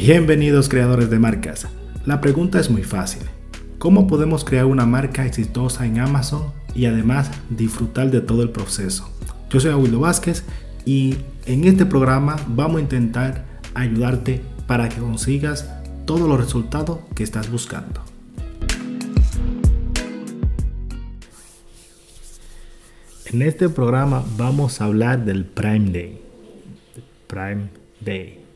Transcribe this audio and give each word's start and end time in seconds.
Bienvenidos 0.00 0.68
creadores 0.68 1.10
de 1.10 1.18
marcas. 1.18 1.66
La 2.06 2.20
pregunta 2.20 2.60
es 2.60 2.70
muy 2.70 2.84
fácil. 2.84 3.22
¿Cómo 3.78 4.06
podemos 4.06 4.44
crear 4.44 4.64
una 4.64 4.86
marca 4.86 5.26
exitosa 5.26 5.86
en 5.86 5.98
Amazon 5.98 6.52
y 6.72 6.86
además 6.86 7.32
disfrutar 7.50 8.08
de 8.12 8.20
todo 8.20 8.44
el 8.44 8.50
proceso? 8.50 9.10
Yo 9.50 9.58
soy 9.58 9.72
Aguilo 9.72 9.98
Vázquez 9.98 10.44
y 10.84 11.16
en 11.46 11.64
este 11.64 11.84
programa 11.84 12.36
vamos 12.46 12.76
a 12.76 12.82
intentar 12.82 13.44
ayudarte 13.74 14.40
para 14.68 14.88
que 14.88 15.00
consigas 15.00 15.68
todos 16.06 16.28
los 16.28 16.38
resultados 16.38 17.00
que 17.16 17.24
estás 17.24 17.50
buscando. 17.50 18.00
En 23.26 23.42
este 23.42 23.68
programa 23.68 24.24
vamos 24.36 24.80
a 24.80 24.84
hablar 24.84 25.24
del 25.24 25.44
Prime 25.44 25.90
Day. 25.90 26.20
Prime 27.26 27.68
Day. 28.00 28.47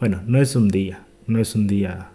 Bueno, 0.00 0.22
no 0.28 0.40
es 0.40 0.54
un 0.54 0.68
día, 0.68 1.04
no 1.26 1.40
es 1.40 1.56
un 1.56 1.66
día, 1.66 2.10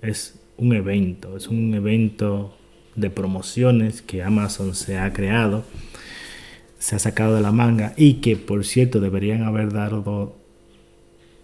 es 0.00 0.40
un 0.56 0.72
evento, 0.72 1.36
es 1.36 1.46
un 1.46 1.72
evento 1.72 2.52
de 2.96 3.10
promociones 3.10 4.02
que 4.02 4.24
Amazon 4.24 4.74
se 4.74 4.98
ha 4.98 5.12
creado, 5.12 5.62
se 6.80 6.96
ha 6.96 6.98
sacado 6.98 7.36
de 7.36 7.40
la 7.40 7.52
manga 7.52 7.94
y 7.96 8.14
que 8.14 8.36
por 8.36 8.64
cierto 8.64 8.98
deberían 8.98 9.44
haber 9.44 9.72
dado 9.72 10.34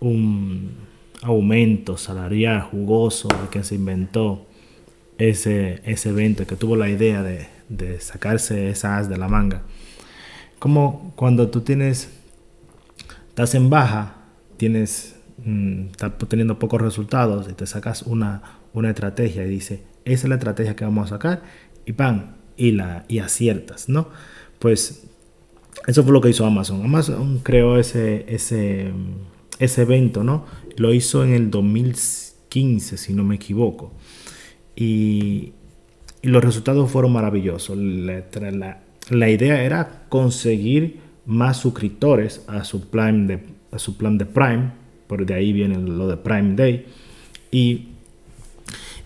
un 0.01 0.73
aumento 1.23 1.97
salarial 1.97 2.61
jugoso 2.63 3.29
de 3.29 3.49
que 3.49 3.63
se 3.63 3.77
inventó 3.77 4.47
ese, 5.17 5.81
ese 5.85 6.09
evento, 6.09 6.45
que 6.45 6.57
tuvo 6.57 6.75
la 6.75 6.89
idea 6.89 7.23
de, 7.23 7.47
de 7.69 8.01
sacarse 8.01 8.69
esas 8.69 9.09
de 9.09 9.17
la 9.17 9.29
manga. 9.29 9.63
Como 10.59 11.13
cuando 11.15 11.51
tú 11.51 11.61
tienes, 11.61 12.11
estás 13.29 13.55
en 13.55 13.71
baja, 13.71 14.17
tienes 14.57 15.18
Mm, 15.45 15.91
está 15.91 16.11
teniendo 16.19 16.59
pocos 16.59 16.81
resultados 16.81 17.49
y 17.49 17.53
te 17.53 17.67
sacas 17.67 18.03
una, 18.03 18.43
una 18.73 18.91
estrategia 18.91 19.47
y 19.47 19.49
dice, 19.49 19.85
esa 20.05 20.27
es 20.27 20.29
la 20.29 20.35
estrategia 20.35 20.75
que 20.75 20.85
vamos 20.85 21.07
a 21.07 21.15
sacar 21.15 21.43
y 21.87 21.93
pan, 21.93 22.37
y, 22.57 22.73
la, 22.73 23.05
y 23.09 23.21
aciertas, 23.21 23.89
¿no? 23.89 24.09
Pues 24.59 25.05
eso 25.87 26.03
fue 26.03 26.13
lo 26.13 26.21
que 26.21 26.31
hizo 26.31 26.45
Amazon. 26.45 26.85
Amazon 26.85 27.39
creó 27.39 27.79
ese, 27.79 28.25
ese, 28.29 28.91
ese 29.61 29.83
evento, 29.83 30.25
¿no? 30.25 30.45
Lo 30.77 30.93
hizo 30.93 31.25
en 31.25 31.33
el 31.33 31.51
2015, 31.51 32.97
si 32.97 33.13
no 33.13 33.23
me 33.23 33.37
equivoco. 33.37 33.93
Y, 34.75 35.53
y 36.21 36.29
los 36.29 36.43
resultados 36.43 36.91
fueron 36.91 37.13
maravillosos. 37.13 37.77
La, 37.79 38.25
la, 38.51 38.81
la, 39.09 39.31
idea 39.31 39.63
era 39.63 40.05
conseguir 40.09 40.99
más 41.27 41.59
suscriptores 41.59 42.43
a 42.49 42.65
su 42.65 42.81
de, 42.91 43.41
a 43.71 43.79
su 43.79 43.97
plan 43.97 44.19
de 44.19 44.27
Prime 44.27 44.78
por 45.09 45.27
de 45.27 45.35
ahí 45.35 45.53
viene 45.53 45.77
lo 45.77 46.07
de 46.07 46.17
Prime 46.17 46.55
Day. 46.55 46.87
Y, 47.51 47.89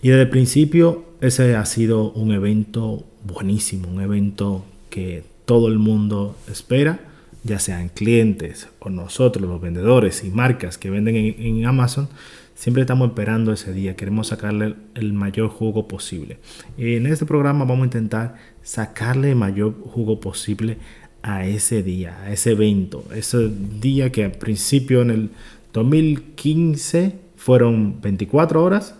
y 0.01 0.09
desde 0.09 0.21
el 0.21 0.29
principio 0.29 1.05
ese 1.21 1.55
ha 1.55 1.65
sido 1.65 2.11
un 2.11 2.33
evento 2.33 3.05
buenísimo, 3.23 3.87
un 3.87 4.01
evento 4.01 4.65
que 4.89 5.23
todo 5.45 5.69
el 5.69 5.79
mundo 5.79 6.35
espera, 6.51 6.99
ya 7.43 7.59
sean 7.59 7.89
clientes 7.89 8.67
o 8.79 8.89
nosotros, 8.89 9.47
los 9.47 9.61
vendedores 9.61 10.23
y 10.23 10.29
marcas 10.29 10.77
que 10.77 10.89
venden 10.89 11.15
en, 11.15 11.65
Amazon, 11.65 12.09
siempre 12.55 12.81
estamos 12.81 13.09
esperando 13.09 13.53
ese 13.53 13.73
día, 13.73 13.95
queremos 13.95 14.27
sacarle 14.27 14.75
el 14.95 15.13
mayor 15.13 15.49
jugo 15.49 15.87
posible. 15.87 16.39
Y 16.77 16.95
en 16.95 17.07
este 17.07 17.25
programa 17.25 17.65
vamos 17.65 17.83
a 17.83 17.85
intentar 17.85 18.35
sacarle 18.61 19.29
el 19.29 19.35
mayor 19.35 19.75
jugo 19.81 20.19
posible 20.19 20.77
a 21.21 21.45
ese 21.45 21.83
día, 21.83 22.19
a 22.21 22.31
ese 22.31 22.51
evento, 22.51 23.05
ese 23.15 23.49
día 23.79 24.11
que 24.11 24.25
al 24.25 24.33
principio 24.33 25.01
en 25.01 25.09
el 25.09 25.29
2015 25.73 27.19
fueron 27.35 27.99
24 27.99 28.63
horas, 28.63 28.95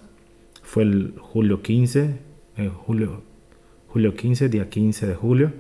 fue 0.64 0.84
el 0.84 1.14
julio 1.20 1.62
15, 1.62 2.18
eh, 2.58 2.72
julio, 2.76 3.22
julio 3.88 4.16
15, 4.16 4.50
día 4.50 4.70
15 4.70 5.06
de 5.06 5.14
julio. 5.14 5.54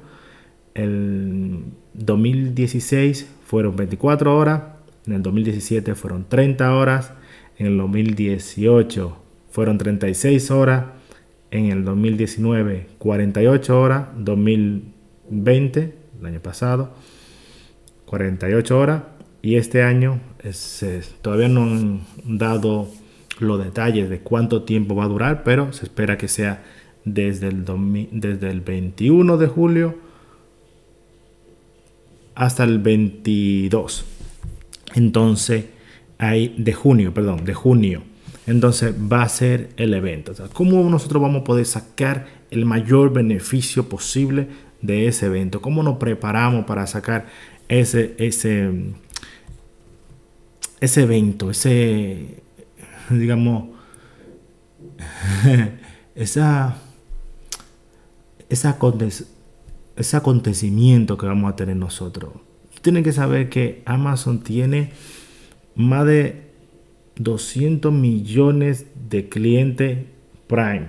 El 0.73 1.65
2016 1.93 3.29
fueron 3.45 3.75
24 3.75 4.35
horas, 4.35 4.63
en 5.05 5.13
el 5.13 5.21
2017 5.21 5.93
fueron 5.93 6.25
30 6.27 6.73
horas, 6.73 7.13
en 7.59 7.67
el 7.67 7.77
2018 7.77 9.15
fueron 9.51 9.77
36 9.77 10.49
horas, 10.49 10.85
en 11.51 11.67
el 11.67 11.85
2019 11.85 12.87
48 12.97 13.79
horas, 13.79 14.07
2020, 14.17 15.93
el 16.19 16.25
año 16.25 16.39
pasado, 16.39 16.95
48 18.07 18.79
horas, 18.79 19.03
y 19.43 19.57
este 19.57 19.83
año 19.83 20.21
todavía 21.21 21.49
no 21.49 21.63
han 21.63 22.01
dado 22.23 22.87
los 23.39 23.61
detalles 23.61 24.09
de 24.09 24.19
cuánto 24.19 24.63
tiempo 24.63 24.95
va 24.95 25.03
a 25.03 25.09
durar, 25.09 25.43
pero 25.43 25.73
se 25.73 25.83
espera 25.83 26.17
que 26.17 26.29
sea 26.29 26.63
desde 27.03 27.49
el, 27.49 27.65
desde 28.11 28.49
el 28.49 28.61
21 28.61 29.37
de 29.37 29.47
julio 29.47 29.97
hasta 32.35 32.63
el 32.63 32.79
22. 32.79 34.05
Entonces, 34.95 35.65
hay 36.17 36.55
de 36.57 36.71
junio, 36.71 37.13
perdón, 37.13 37.43
de 37.43 37.53
junio. 37.53 38.03
Entonces 38.47 38.95
va 38.95 39.23
a 39.23 39.29
ser 39.29 39.71
el 39.75 39.93
evento. 39.93 40.33
¿Cómo 40.53 40.89
nosotros 40.89 41.21
vamos 41.21 41.41
a 41.41 41.43
poder 41.43 41.65
sacar 41.65 42.27
el 42.49 42.65
mayor 42.65 43.11
beneficio 43.11 43.89
posible 43.89 44.47
de 44.81 45.07
ese 45.07 45.25
evento? 45.25 45.61
¿Cómo 45.61 45.83
nos 45.83 45.97
preparamos 45.97 46.63
para 46.63 46.87
sacar 46.87 47.25
ese, 47.67 48.15
ese, 48.19 48.71
ese 50.83 51.03
evento, 51.03 51.49
ese, 51.49 52.43
digamos, 53.09 53.69
esa, 56.15 56.75
esa 58.49 58.77
ese 59.95 60.17
acontecimiento 60.17 61.17
que 61.17 61.25
vamos 61.25 61.53
a 61.53 61.55
tener 61.55 61.77
nosotros. 61.77 62.33
Tienen 62.81 63.05
que 63.05 63.13
saber 63.13 63.47
que 63.47 63.81
Amazon 63.85 64.43
tiene 64.43 64.91
más 65.73 66.05
de 66.05 66.51
200 67.15 67.93
millones 67.93 68.87
de 69.09 69.29
clientes 69.29 69.99
Prime. 70.47 70.87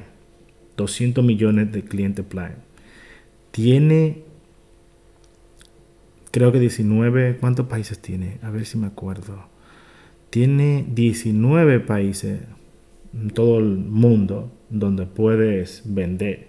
200 0.77 1.25
millones 1.25 1.71
de 1.71 1.85
clientes 1.85 2.25
Prime. 2.25 2.57
Tiene, 3.53 4.25
creo 6.33 6.51
que 6.51 6.59
19, 6.59 7.37
¿cuántos 7.37 7.69
países 7.69 8.01
tiene? 8.01 8.39
A 8.43 8.51
ver 8.51 8.67
si 8.67 8.77
me 8.77 8.89
acuerdo 8.89 9.54
tiene 10.35 10.85
19 10.93 11.79
países 11.79 12.41
en 13.13 13.31
todo 13.31 13.61
el 13.61 13.77
mundo 13.77 14.51
donde 14.69 15.07
puedes 15.07 15.83
vender, 15.85 16.49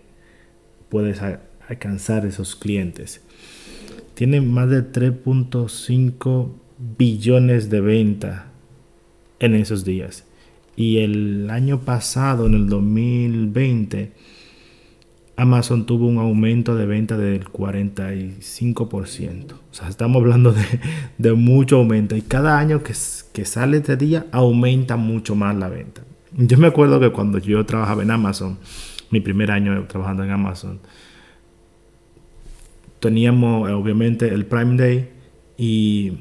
puedes 0.89 1.21
alcanzar 1.69 2.25
esos 2.25 2.55
clientes. 2.55 3.21
Tiene 4.15 4.41
más 4.41 4.71
de 4.71 4.91
3.5 4.91 6.49
billones 6.97 7.69
de 7.69 7.81
ventas 7.81 8.45
en 9.37 9.53
esos 9.53 9.85
días. 9.85 10.25
Y 10.75 10.97
el 10.97 11.51
año 11.51 11.81
pasado, 11.81 12.47
en 12.47 12.55
el 12.55 12.67
2020, 12.67 14.13
Amazon 15.35 15.85
tuvo 15.85 16.07
un 16.07 16.17
aumento 16.17 16.75
de 16.75 16.87
venta 16.87 17.19
del 17.19 17.45
45%. 17.45 19.53
O 19.53 19.59
sea, 19.69 19.89
estamos 19.89 20.23
hablando 20.23 20.53
de, 20.53 20.63
de 21.19 21.33
mucho 21.33 21.75
aumento. 21.75 22.15
Y 22.15 22.23
cada 22.23 22.57
año 22.57 22.81
que, 22.81 22.95
que 23.35 23.43
sale 23.43 23.77
este 23.77 23.97
día, 23.97 24.27
aumenta 24.31 24.95
mucho 24.95 25.35
más 25.35 25.53
la 25.57 25.67
venta. 25.67 26.03
Yo 26.31 26.57
me 26.57 26.67
acuerdo 26.67 27.01
que 27.01 27.11
cuando 27.11 27.37
yo 27.37 27.65
trabajaba 27.65 28.01
en 28.01 28.09
Amazon, 28.09 28.57
mi 29.11 29.19
primer 29.19 29.51
año 29.51 29.85
trabajando 29.87 30.23
en 30.23 30.31
Amazon, 30.31 30.79
teníamos 33.01 33.69
obviamente 33.69 34.29
el 34.29 34.45
Prime 34.45 34.77
Day 34.77 35.09
y 35.57 36.13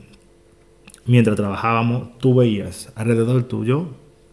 mientras 1.06 1.36
trabajábamos, 1.36 2.18
tú 2.18 2.34
veías 2.34 2.92
alrededor 2.96 3.44
tuyo, 3.44 3.86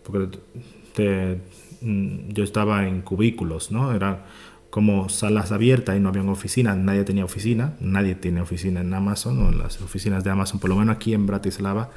porque 0.04 1.40
mm, 1.82 2.30
yo 2.30 2.44
estaba 2.44 2.88
en 2.88 3.04
cubículos, 3.04 3.72
¿no? 3.72 3.94
Era 3.94 4.26
como 4.72 5.08
salas 5.10 5.52
abiertas 5.52 5.98
y 5.98 6.00
no 6.00 6.10
había 6.10 6.24
oficinas, 6.24 6.78
nadie 6.78 7.04
tenía 7.04 7.26
oficina, 7.26 7.76
nadie 7.80 8.16
tiene 8.16 8.42
oficina 8.42 8.82
en 8.82 8.92
Amazon 8.92 9.38
o 9.46 9.50
en 9.50 9.60
las 9.60 9.80
oficinas 9.82 10.24
de 10.24 10.32
Amazon, 10.32 10.60
por 10.60 10.72
lo 10.72 10.78
menos 10.78 10.96
aquí 10.96 11.14
en 11.14 11.28
Bratislava 11.28 11.92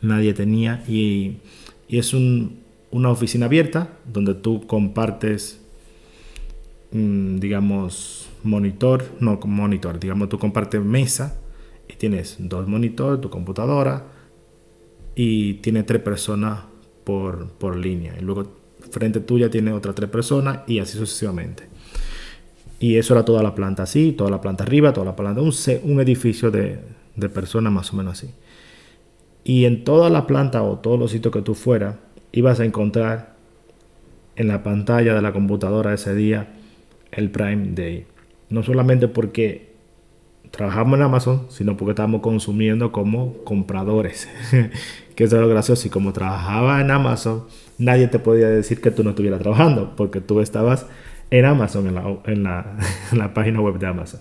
nadie 0.00 0.34
tenía 0.34 0.84
y, 0.88 1.38
y 1.88 1.98
es 1.98 2.14
un, 2.14 2.60
una 2.90 3.10
oficina 3.10 3.46
abierta 3.46 3.98
donde 4.10 4.34
tú 4.34 4.66
compartes, 4.66 5.60
mm, 6.92 7.36
digamos, 7.38 8.28
monitor, 8.42 9.04
no 9.20 9.38
monitor, 9.44 9.98
digamos, 9.98 10.28
tú 10.28 10.38
compartes 10.38 10.82
mesa 10.82 11.38
y 11.88 11.94
tienes 11.94 12.36
dos 12.38 12.68
monitores, 12.68 13.20
tu 13.20 13.30
computadora 13.30 14.06
y 15.14 15.54
tiene 15.54 15.82
tres 15.82 16.02
personas 16.02 16.60
por, 17.04 17.48
por 17.52 17.76
línea 17.76 18.14
y 18.18 18.22
luego 18.22 18.64
frente 18.90 19.20
tuya 19.20 19.50
tiene 19.50 19.72
otras 19.72 19.94
tres 19.94 20.10
personas 20.10 20.60
y 20.66 20.78
así 20.78 20.96
sucesivamente. 20.96 21.68
Y 22.80 22.96
eso 22.96 23.14
era 23.14 23.24
toda 23.24 23.42
la 23.42 23.54
planta 23.54 23.84
así, 23.84 24.12
toda 24.12 24.30
la 24.30 24.40
planta 24.40 24.64
arriba, 24.64 24.92
toda 24.92 25.06
la 25.06 25.16
planta, 25.16 25.40
un, 25.40 25.52
un 25.84 26.00
edificio 26.00 26.50
de, 26.50 26.80
de 27.16 27.28
personas 27.28 27.72
más 27.72 27.92
o 27.92 27.96
menos 27.96 28.12
así. 28.14 28.30
Y 29.44 29.66
en 29.66 29.84
toda 29.84 30.10
la 30.10 30.26
planta 30.26 30.62
o 30.62 30.78
todos 30.78 30.98
los 30.98 31.10
sitios 31.10 31.32
que 31.32 31.42
tú 31.42 31.54
fueras, 31.54 31.96
ibas 32.32 32.60
a 32.60 32.64
encontrar 32.64 33.34
en 34.36 34.48
la 34.48 34.62
pantalla 34.62 35.14
de 35.14 35.22
la 35.22 35.32
computadora 35.32 35.94
ese 35.94 36.14
día 36.14 36.54
el 37.12 37.30
Prime 37.30 37.68
Day. 37.74 38.06
No 38.48 38.62
solamente 38.62 39.06
porque 39.06 39.74
trabajamos 40.50 40.98
en 40.98 41.02
Amazon, 41.02 41.46
sino 41.48 41.76
porque 41.76 41.90
estábamos 41.90 42.20
consumiendo 42.20 42.92
como 42.92 43.34
compradores. 43.44 44.28
que 45.14 45.24
eso 45.24 45.36
es 45.36 45.42
lo 45.42 45.48
gracioso. 45.48 45.86
Y 45.86 45.90
como 45.90 46.12
trabajaba 46.12 46.80
en 46.80 46.90
Amazon, 46.90 47.44
nadie 47.78 48.08
te 48.08 48.18
podía 48.18 48.48
decir 48.48 48.80
que 48.80 48.90
tú 48.90 49.04
no 49.04 49.10
estuvieras 49.10 49.40
trabajando, 49.40 49.94
porque 49.96 50.20
tú 50.20 50.40
estabas 50.40 50.86
en 51.30 51.44
Amazon, 51.44 51.88
en 51.88 51.94
la, 51.94 52.16
en 53.10 53.18
la, 53.18 53.34
página 53.34 53.60
web 53.60 53.78
de 53.78 53.86
Amazon. 53.86 54.20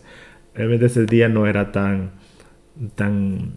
Realmente 0.53 0.87
ese 0.87 1.05
día 1.05 1.29
no 1.29 1.47
era 1.47 1.71
tan, 1.71 2.11
tan, 2.95 3.51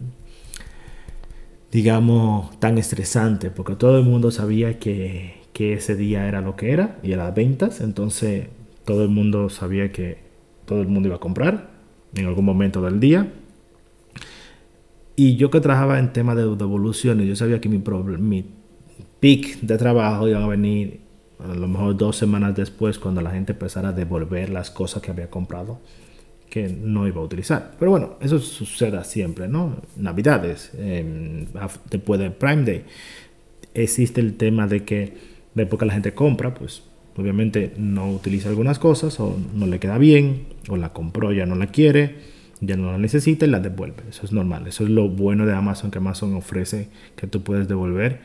digamos, 1.71 2.59
tan 2.59 2.77
estresante, 2.77 3.51
porque 3.51 3.75
todo 3.75 3.97
el 3.97 4.05
mundo 4.05 4.31
sabía 4.31 4.79
que, 4.79 5.41
que 5.53 5.73
ese 5.73 5.95
día 5.95 6.27
era 6.27 6.41
lo 6.41 6.55
que 6.55 6.71
era, 6.71 6.99
y 7.03 7.11
era 7.11 7.29
ventas, 7.31 7.81
entonces 7.81 8.47
todo 8.85 9.03
el 9.03 9.09
mundo 9.09 9.49
sabía 9.49 9.91
que 9.91 10.17
todo 10.65 10.81
el 10.81 10.87
mundo 10.87 11.07
iba 11.09 11.17
a 11.17 11.19
comprar 11.19 11.69
en 12.15 12.25
algún 12.25 12.45
momento 12.45 12.81
del 12.81 12.99
día. 12.99 13.31
Y 15.15 15.35
yo 15.35 15.49
que 15.49 15.59
trabajaba 15.59 15.99
en 15.99 16.13
tema 16.13 16.35
de 16.35 16.43
devoluciones, 16.43 17.27
yo 17.27 17.35
sabía 17.35 17.59
que 17.59 17.69
mi, 17.69 17.79
mi 18.19 18.45
peak 19.19 19.61
de 19.61 19.77
trabajo 19.77 20.27
iba 20.27 20.43
a 20.43 20.47
venir 20.47 21.01
a 21.39 21.53
lo 21.53 21.67
mejor 21.67 21.97
dos 21.97 22.15
semanas 22.15 22.55
después 22.55 22.99
cuando 22.99 23.21
la 23.21 23.31
gente 23.31 23.53
empezara 23.53 23.89
a 23.89 23.93
devolver 23.93 24.49
las 24.49 24.71
cosas 24.71 25.01
que 25.01 25.11
había 25.11 25.29
comprado 25.29 25.79
que 26.49 26.69
no 26.69 27.07
iba 27.07 27.21
a 27.21 27.23
utilizar. 27.23 27.75
Pero 27.77 27.91
bueno, 27.91 28.17
eso 28.21 28.39
sucede 28.39 29.03
siempre, 29.03 29.47
¿no? 29.47 29.81
Navidades, 29.95 30.71
después 31.89 32.19
de 32.19 32.31
Prime 32.31 32.63
Day, 32.63 32.85
existe 33.73 34.21
el 34.21 34.35
tema 34.35 34.67
de 34.67 34.83
que 34.83 35.13
después 35.53 35.79
que 35.79 35.85
la 35.85 35.93
gente 35.93 36.13
compra, 36.13 36.53
pues 36.53 36.83
obviamente 37.15 37.73
no 37.77 38.11
utiliza 38.11 38.49
algunas 38.49 38.79
cosas 38.79 39.19
o 39.19 39.37
no 39.53 39.67
le 39.67 39.79
queda 39.79 39.97
bien 39.97 40.45
o 40.69 40.77
la 40.77 40.93
compró, 40.93 41.33
ya 41.33 41.45
no 41.45 41.55
la 41.55 41.67
quiere, 41.67 42.15
ya 42.61 42.75
no 42.77 42.91
la 42.91 42.97
necesita 42.97 43.45
y 43.45 43.49
la 43.49 43.59
devuelve. 43.59 44.03
Eso 44.09 44.25
es 44.25 44.31
normal. 44.31 44.67
Eso 44.67 44.83
es 44.83 44.89
lo 44.89 45.09
bueno 45.09 45.45
de 45.45 45.53
Amazon 45.53 45.91
que 45.91 45.97
Amazon 45.97 46.35
ofrece 46.35 46.89
que 47.15 47.27
tú 47.27 47.43
puedes 47.43 47.67
devolver 47.67 48.19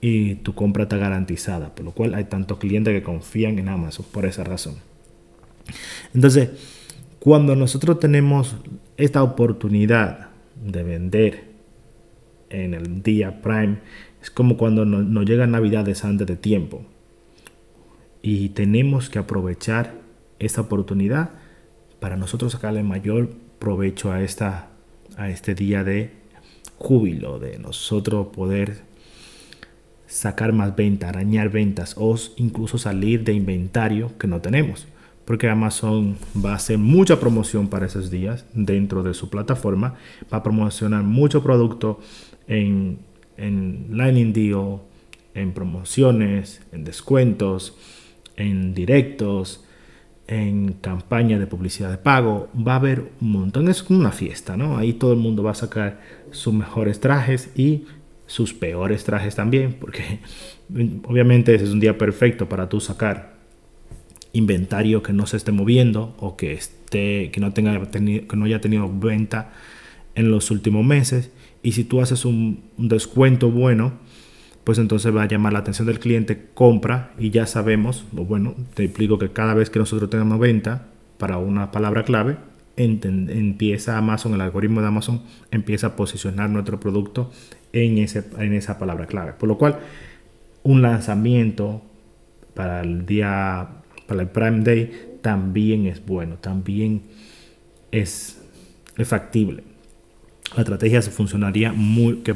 y 0.00 0.34
tu 0.36 0.54
compra 0.54 0.82
está 0.82 0.96
garantizada, 0.96 1.74
por 1.74 1.84
lo 1.84 1.92
cual 1.92 2.14
hay 2.14 2.24
tantos 2.24 2.58
clientes 2.58 2.92
que 2.92 3.02
confían 3.02 3.58
en 3.58 3.68
Amazon 3.68 4.04
por 4.12 4.26
esa 4.26 4.44
razón. 4.44 4.74
Entonces, 6.12 6.50
cuando 7.24 7.56
nosotros 7.56 8.00
tenemos 8.00 8.54
esta 8.98 9.22
oportunidad 9.22 10.28
de 10.62 10.82
vender 10.82 11.44
en 12.50 12.74
el 12.74 13.02
día 13.02 13.40
Prime, 13.40 13.78
es 14.20 14.30
como 14.30 14.58
cuando 14.58 14.84
nos 14.84 15.06
no 15.06 15.22
llegan 15.22 15.52
navidades 15.52 16.04
antes 16.04 16.26
de 16.26 16.36
tiempo 16.36 16.84
y 18.20 18.50
tenemos 18.50 19.08
que 19.08 19.18
aprovechar 19.18 19.94
esta 20.38 20.60
oportunidad 20.60 21.30
para 21.98 22.18
nosotros 22.18 22.52
sacarle 22.52 22.82
mayor 22.82 23.30
provecho 23.58 24.12
a, 24.12 24.22
esta, 24.22 24.68
a 25.16 25.30
este 25.30 25.54
día 25.54 25.82
de 25.82 26.10
júbilo, 26.76 27.38
de 27.38 27.58
nosotros 27.58 28.26
poder 28.34 28.82
sacar 30.06 30.52
más 30.52 30.76
ventas, 30.76 31.08
arañar 31.08 31.48
ventas 31.48 31.94
o 31.96 32.16
incluso 32.36 32.76
salir 32.76 33.24
de 33.24 33.32
inventario 33.32 34.12
que 34.18 34.26
no 34.26 34.42
tenemos. 34.42 34.86
Porque 35.24 35.48
Amazon 35.48 36.16
va 36.44 36.52
a 36.52 36.56
hacer 36.56 36.78
mucha 36.78 37.18
promoción 37.18 37.68
para 37.68 37.86
esos 37.86 38.10
días 38.10 38.44
dentro 38.52 39.02
de 39.02 39.14
su 39.14 39.30
plataforma. 39.30 39.94
Va 40.32 40.38
a 40.38 40.42
promocionar 40.42 41.02
mucho 41.02 41.42
producto 41.42 42.00
en, 42.46 42.98
en 43.36 43.86
Lightning 43.90 44.32
Deal, 44.32 44.80
en 45.34 45.52
promociones, 45.52 46.60
en 46.72 46.84
descuentos 46.84 47.76
en 48.36 48.74
directos, 48.74 49.64
en 50.26 50.74
campaña 50.74 51.38
de 51.38 51.46
publicidad 51.46 51.90
de 51.90 51.98
pago, 51.98 52.48
va 52.56 52.74
a 52.74 52.76
haber 52.76 53.12
un 53.20 53.32
montón, 53.32 53.68
es 53.68 53.82
como 53.82 54.00
una 54.00 54.12
fiesta, 54.12 54.56
¿no? 54.56 54.78
Ahí 54.78 54.94
todo 54.94 55.12
el 55.12 55.18
mundo 55.18 55.42
va 55.42 55.50
a 55.50 55.54
sacar 55.54 56.00
sus 56.30 56.54
mejores 56.54 57.00
trajes 57.00 57.50
y 57.56 57.84
sus 58.26 58.54
peores 58.54 59.04
trajes 59.04 59.34
también, 59.34 59.74
porque 59.78 60.20
obviamente 61.04 61.54
ese 61.54 61.64
es 61.64 61.70
un 61.70 61.80
día 61.80 61.98
perfecto 61.98 62.48
para 62.48 62.68
tú 62.68 62.80
sacar 62.80 63.33
inventario 64.34 65.02
que 65.02 65.14
no 65.14 65.26
se 65.26 65.38
esté 65.38 65.50
moviendo 65.50 66.14
o 66.18 66.36
que 66.36 66.52
esté 66.52 67.30
que 67.32 67.40
no 67.40 67.52
tenga 67.52 67.80
que 67.90 68.36
no 68.36 68.44
haya 68.44 68.60
tenido 68.60 68.92
venta 68.92 69.52
en 70.14 70.30
los 70.30 70.50
últimos 70.50 70.84
meses 70.84 71.30
y 71.62 71.72
si 71.72 71.84
tú 71.84 72.02
haces 72.02 72.26
un 72.26 72.62
descuento 72.76 73.50
bueno 73.50 73.94
pues 74.64 74.78
entonces 74.78 75.14
va 75.14 75.22
a 75.22 75.28
llamar 75.28 75.52
la 75.52 75.58
atención 75.60 75.86
del 75.86 76.00
cliente, 76.00 76.48
compra 76.54 77.12
y 77.18 77.30
ya 77.30 77.46
sabemos, 77.46 78.06
o 78.16 78.24
bueno, 78.24 78.54
te 78.72 78.84
explico 78.84 79.18
que 79.18 79.30
cada 79.30 79.52
vez 79.52 79.68
que 79.68 79.78
nosotros 79.78 80.08
tengamos 80.08 80.38
venta 80.38 80.86
para 81.18 81.36
una 81.36 81.70
palabra 81.70 82.02
clave, 82.02 82.38
empieza 82.76 83.98
Amazon, 83.98 84.34
el 84.34 84.40
algoritmo 84.40 84.80
de 84.80 84.88
Amazon 84.88 85.22
empieza 85.50 85.88
a 85.88 85.96
posicionar 85.96 86.50
nuestro 86.50 86.80
producto 86.80 87.30
en, 87.72 87.98
ese, 87.98 88.24
en 88.38 88.54
esa 88.54 88.78
palabra 88.78 89.06
clave. 89.06 89.34
Por 89.34 89.48
lo 89.48 89.58
cual, 89.58 89.78
un 90.62 90.80
lanzamiento 90.82 91.82
para 92.54 92.80
el 92.80 93.04
día, 93.04 93.68
para 94.06 94.22
el 94.22 94.28
Prime 94.28 94.60
Day, 94.60 95.18
también 95.22 95.86
es 95.86 96.04
bueno, 96.04 96.36
también 96.36 97.02
es, 97.90 98.40
factible. 99.04 99.62
La 100.54 100.60
estrategia 100.60 101.02
funcionaría 101.02 101.72
muy, 101.72 102.18
que 102.18 102.34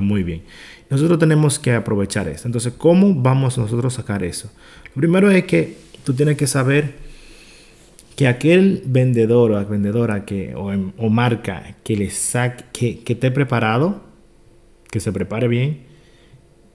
muy 0.00 0.22
bien. 0.22 0.42
Nosotros 0.88 1.18
tenemos 1.18 1.58
que 1.58 1.72
aprovechar 1.72 2.28
esto. 2.28 2.48
Entonces, 2.48 2.72
¿cómo 2.78 3.14
vamos 3.14 3.58
nosotros 3.58 3.92
a 3.92 3.96
sacar 4.02 4.22
eso? 4.22 4.50
Lo 4.94 5.00
primero 5.00 5.30
es 5.30 5.44
que 5.44 5.76
tú 6.04 6.14
tienes 6.14 6.36
que 6.36 6.46
saber 6.46 6.94
que 8.16 8.28
aquel 8.28 8.82
vendedor 8.86 9.52
o 9.52 9.66
vendedora 9.66 10.24
que, 10.24 10.54
o, 10.54 11.10
marca 11.10 11.76
que 11.82 11.96
le 11.96 12.10
saque, 12.10 12.64
que, 12.72 13.00
que 13.00 13.14
esté 13.14 13.30
preparado, 13.30 14.02
que 14.90 15.00
se 15.00 15.10
prepare 15.12 15.48
bien, 15.48 15.80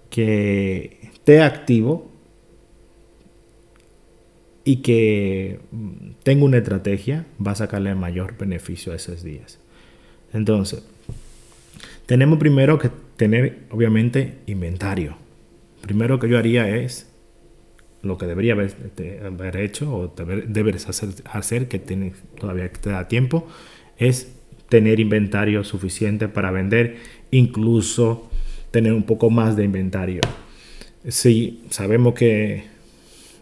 que 0.10 1.00
esté 1.14 1.42
activo 1.42 2.12
y 4.70 4.84
que 4.84 5.58
tenga 6.22 6.46
una 6.46 6.58
estrategia, 6.58 7.26
va 7.44 7.54
a 7.54 7.56
sacarle 7.56 7.96
mayor 7.96 8.38
beneficio 8.38 8.94
a 8.94 8.98
esos 8.98 9.24
días. 9.24 9.58
Entonces, 10.32 10.84
tenemos 12.06 12.38
primero 12.38 12.78
que 12.78 12.92
tener, 13.18 13.62
obviamente, 13.72 14.36
inventario. 14.46 15.16
Primero 15.82 16.20
que 16.20 16.30
yo 16.30 16.38
haría 16.38 16.70
es 16.70 17.12
lo 18.04 18.20
que 18.20 18.28
debería 18.28 18.54
haber, 18.54 18.68
este, 18.68 19.64
hecho 19.64 19.92
o 19.92 20.14
deberes 20.48 20.88
hacer, 20.88 21.10
hacer, 21.26 21.68
que 21.68 21.80
tiene, 21.80 22.14
todavía 22.40 22.72
te 22.72 22.92
da 22.92 23.08
tiempo, 23.08 23.48
es 23.98 24.36
tener 24.70 25.00
inventario 25.00 25.64
suficiente 25.64 26.28
para 26.28 26.52
vender, 26.52 26.98
incluso 27.32 28.30
tener 28.70 28.94
un 28.94 29.02
poco 29.02 29.32
más 29.32 29.56
de 29.56 29.64
inventario. 29.64 30.22
Si 31.08 31.64
sabemos 31.72 32.14
que 32.14 32.69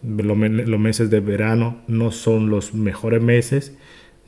los 0.02 0.36
meses 0.80 1.10
de 1.10 1.20
verano 1.20 1.82
no 1.86 2.10
son 2.10 2.50
los 2.50 2.74
mejores 2.74 3.22
meses, 3.22 3.76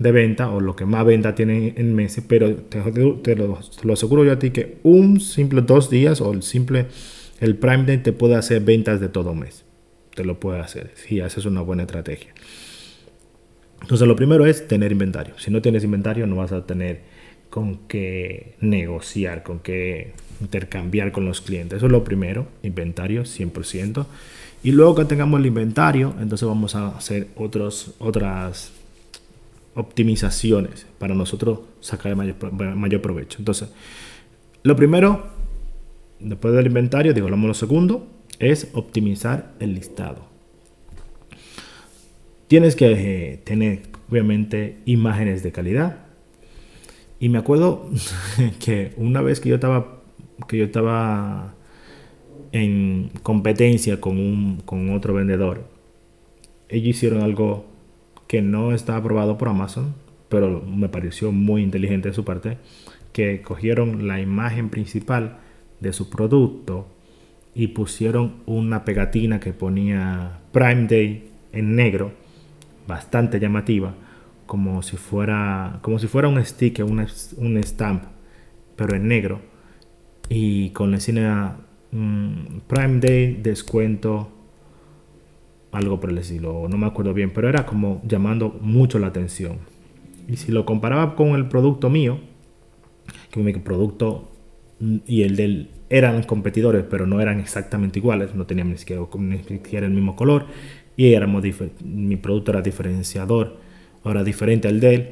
de 0.00 0.12
venta 0.12 0.50
o 0.50 0.60
lo 0.60 0.74
que 0.76 0.86
más 0.86 1.04
venta 1.04 1.34
tienen 1.34 1.74
en 1.76 1.94
meses, 1.94 2.24
pero 2.26 2.54
te, 2.54 3.36
lo, 3.36 3.58
aseguro 3.92 4.24
yo 4.24 4.32
a 4.32 4.38
ti 4.38 4.50
que 4.50 4.78
un 4.82 5.20
simple 5.20 5.60
dos 5.60 5.90
días 5.90 6.22
o 6.22 6.32
el 6.32 6.42
simple 6.42 6.86
el 7.38 7.56
Prime 7.56 7.84
Day 7.84 7.98
te 7.98 8.12
puede 8.12 8.34
hacer 8.34 8.62
ventas 8.62 8.98
de 9.00 9.10
todo 9.10 9.34
mes. 9.34 9.64
Te 10.14 10.24
lo 10.24 10.40
puede 10.40 10.58
hacer 10.60 10.90
si 10.94 11.20
haces 11.20 11.44
una 11.44 11.60
buena 11.60 11.82
estrategia. 11.82 12.32
Entonces 13.82 14.08
lo 14.08 14.16
primero 14.16 14.46
es 14.46 14.66
tener 14.66 14.90
inventario. 14.90 15.38
Si 15.38 15.50
no 15.50 15.60
tienes 15.60 15.84
inventario 15.84 16.26
no 16.26 16.36
vas 16.36 16.52
a 16.52 16.64
tener 16.64 17.02
con 17.50 17.86
qué 17.86 18.54
negociar, 18.60 19.42
con 19.42 19.58
qué 19.58 20.14
intercambiar 20.40 21.12
con 21.12 21.26
los 21.26 21.42
clientes. 21.42 21.76
Eso 21.76 21.86
es 21.86 21.92
lo 21.92 22.04
primero, 22.04 22.46
inventario 22.62 23.24
100%. 23.24 24.06
Y 24.62 24.73
luego 24.73 24.95
que 24.95 25.05
tengamos 25.07 25.40
el 25.40 25.47
inventario, 25.47 26.14
entonces 26.21 26.47
vamos 26.47 26.75
a 26.75 26.88
hacer 26.88 27.29
otros, 27.37 27.95
otras 27.99 28.73
optimizaciones 29.75 30.87
para 30.99 31.14
nosotros 31.14 31.61
sacar 31.81 32.14
mayor, 32.14 32.52
mayor 32.52 33.00
provecho. 33.00 33.38
Entonces, 33.38 33.71
lo 34.62 34.76
primero, 34.76 35.26
después 36.19 36.52
del 36.55 36.67
inventario, 36.67 37.14
digo, 37.14 37.31
lo 37.31 37.55
segundo, 37.55 38.07
es 38.38 38.69
optimizar 38.75 39.52
el 39.61 39.75
listado. 39.75 40.29
Tienes 42.49 42.76
que 42.76 42.93
eh, 43.33 43.37
tener, 43.38 43.83
obviamente, 44.11 44.81
imágenes 44.85 45.43
de 45.43 45.52
calidad. 45.52 45.99
Y 47.19 47.29
me 47.29 47.38
acuerdo 47.38 47.88
que 48.59 48.93
una 48.97 49.23
vez 49.23 49.40
que 49.40 49.49
yo 49.49 49.55
estaba, 49.55 50.02
que 50.49 50.59
yo 50.59 50.64
estaba 50.64 51.55
en 52.52 53.11
competencia 53.23 54.00
con, 54.00 54.19
un, 54.19 54.62
con 54.64 54.90
otro 54.90 55.14
vendedor, 55.14 55.64
ellos 56.69 56.97
hicieron 56.97 57.23
algo 57.23 57.66
que 58.26 58.42
no 58.42 58.73
está 58.73 58.97
aprobado 58.97 59.38
por 59.38 59.49
Amazon, 59.49 59.95
pero 60.28 60.62
me 60.62 60.88
pareció 60.88 61.33
muy 61.33 61.62
inteligente 61.62 62.09
de 62.09 62.14
su 62.14 62.25
parte, 62.25 62.59
que 63.12 63.42
cogieron 63.42 64.07
la 64.07 64.21
imagen 64.21 64.69
principal 64.69 65.38
de 65.80 65.92
su 65.92 66.09
producto 66.09 66.87
y 67.54 67.69
pusieron 67.69 68.37
una 68.47 68.85
pegatina 68.85 69.40
que 69.40 69.52
ponía 69.52 70.38
Prime 70.52 70.87
Day 70.87 71.30
en 71.52 71.75
negro, 71.75 72.12
bastante 72.87 73.40
llamativa, 73.40 73.95
como 74.47 74.83
si 74.83 74.97
fuera, 74.97 75.80
como 75.83 75.99
si 75.99 76.07
fuera 76.07 76.28
un 76.28 76.45
sticker, 76.45 76.85
un, 76.85 77.04
un 77.38 77.62
stamp, 77.64 78.04
pero 78.76 78.95
en 78.95 79.09
negro, 79.09 79.40
y 80.28 80.71
con 80.71 80.92
la 80.92 80.99
escena 80.99 81.57
mm, 81.92 82.61
Prime 82.66 83.00
Day 83.00 83.35
descuento, 83.42 84.28
algo 85.73 86.00
por 86.00 86.11
el 86.11 86.18
estilo, 86.18 86.66
no 86.68 86.76
me 86.76 86.87
acuerdo 86.87 87.14
bien, 87.14 87.30
pero 87.32 87.49
era 87.49 87.66
como 87.66 88.00
llamando 88.04 88.59
mucho 88.61 88.99
la 88.99 89.09
atención. 89.09 89.59
Y 90.28 90.37
si 90.37 90.52
lo 90.52 90.64
comparaba 90.64 91.16
con 91.16 91.30
el 91.30 91.49
producto 91.49 91.90
mío, 91.90 92.18
que 93.30 93.40
mi 93.40 93.52
producto 93.54 94.28
y 95.06 95.23
el 95.23 95.37
del 95.37 95.68
eran 95.90 96.23
competidores, 96.23 96.85
pero 96.88 97.06
no 97.06 97.20
eran 97.20 97.40
exactamente 97.40 97.99
iguales, 97.99 98.35
no 98.35 98.47
tenían 98.47 98.70
ni 98.70 98.78
siquiera, 98.78 99.87
el 99.87 99.92
mismo 99.92 100.14
color 100.14 100.47
y 100.97 101.14
éramos 101.14 101.42
mi 101.85 102.16
producto 102.16 102.52
era 102.52 102.62
diferenciador, 102.62 103.56
ahora 104.04 104.23
diferente 104.23 104.68
al 104.68 104.80
de 104.80 104.94
él, 104.94 105.09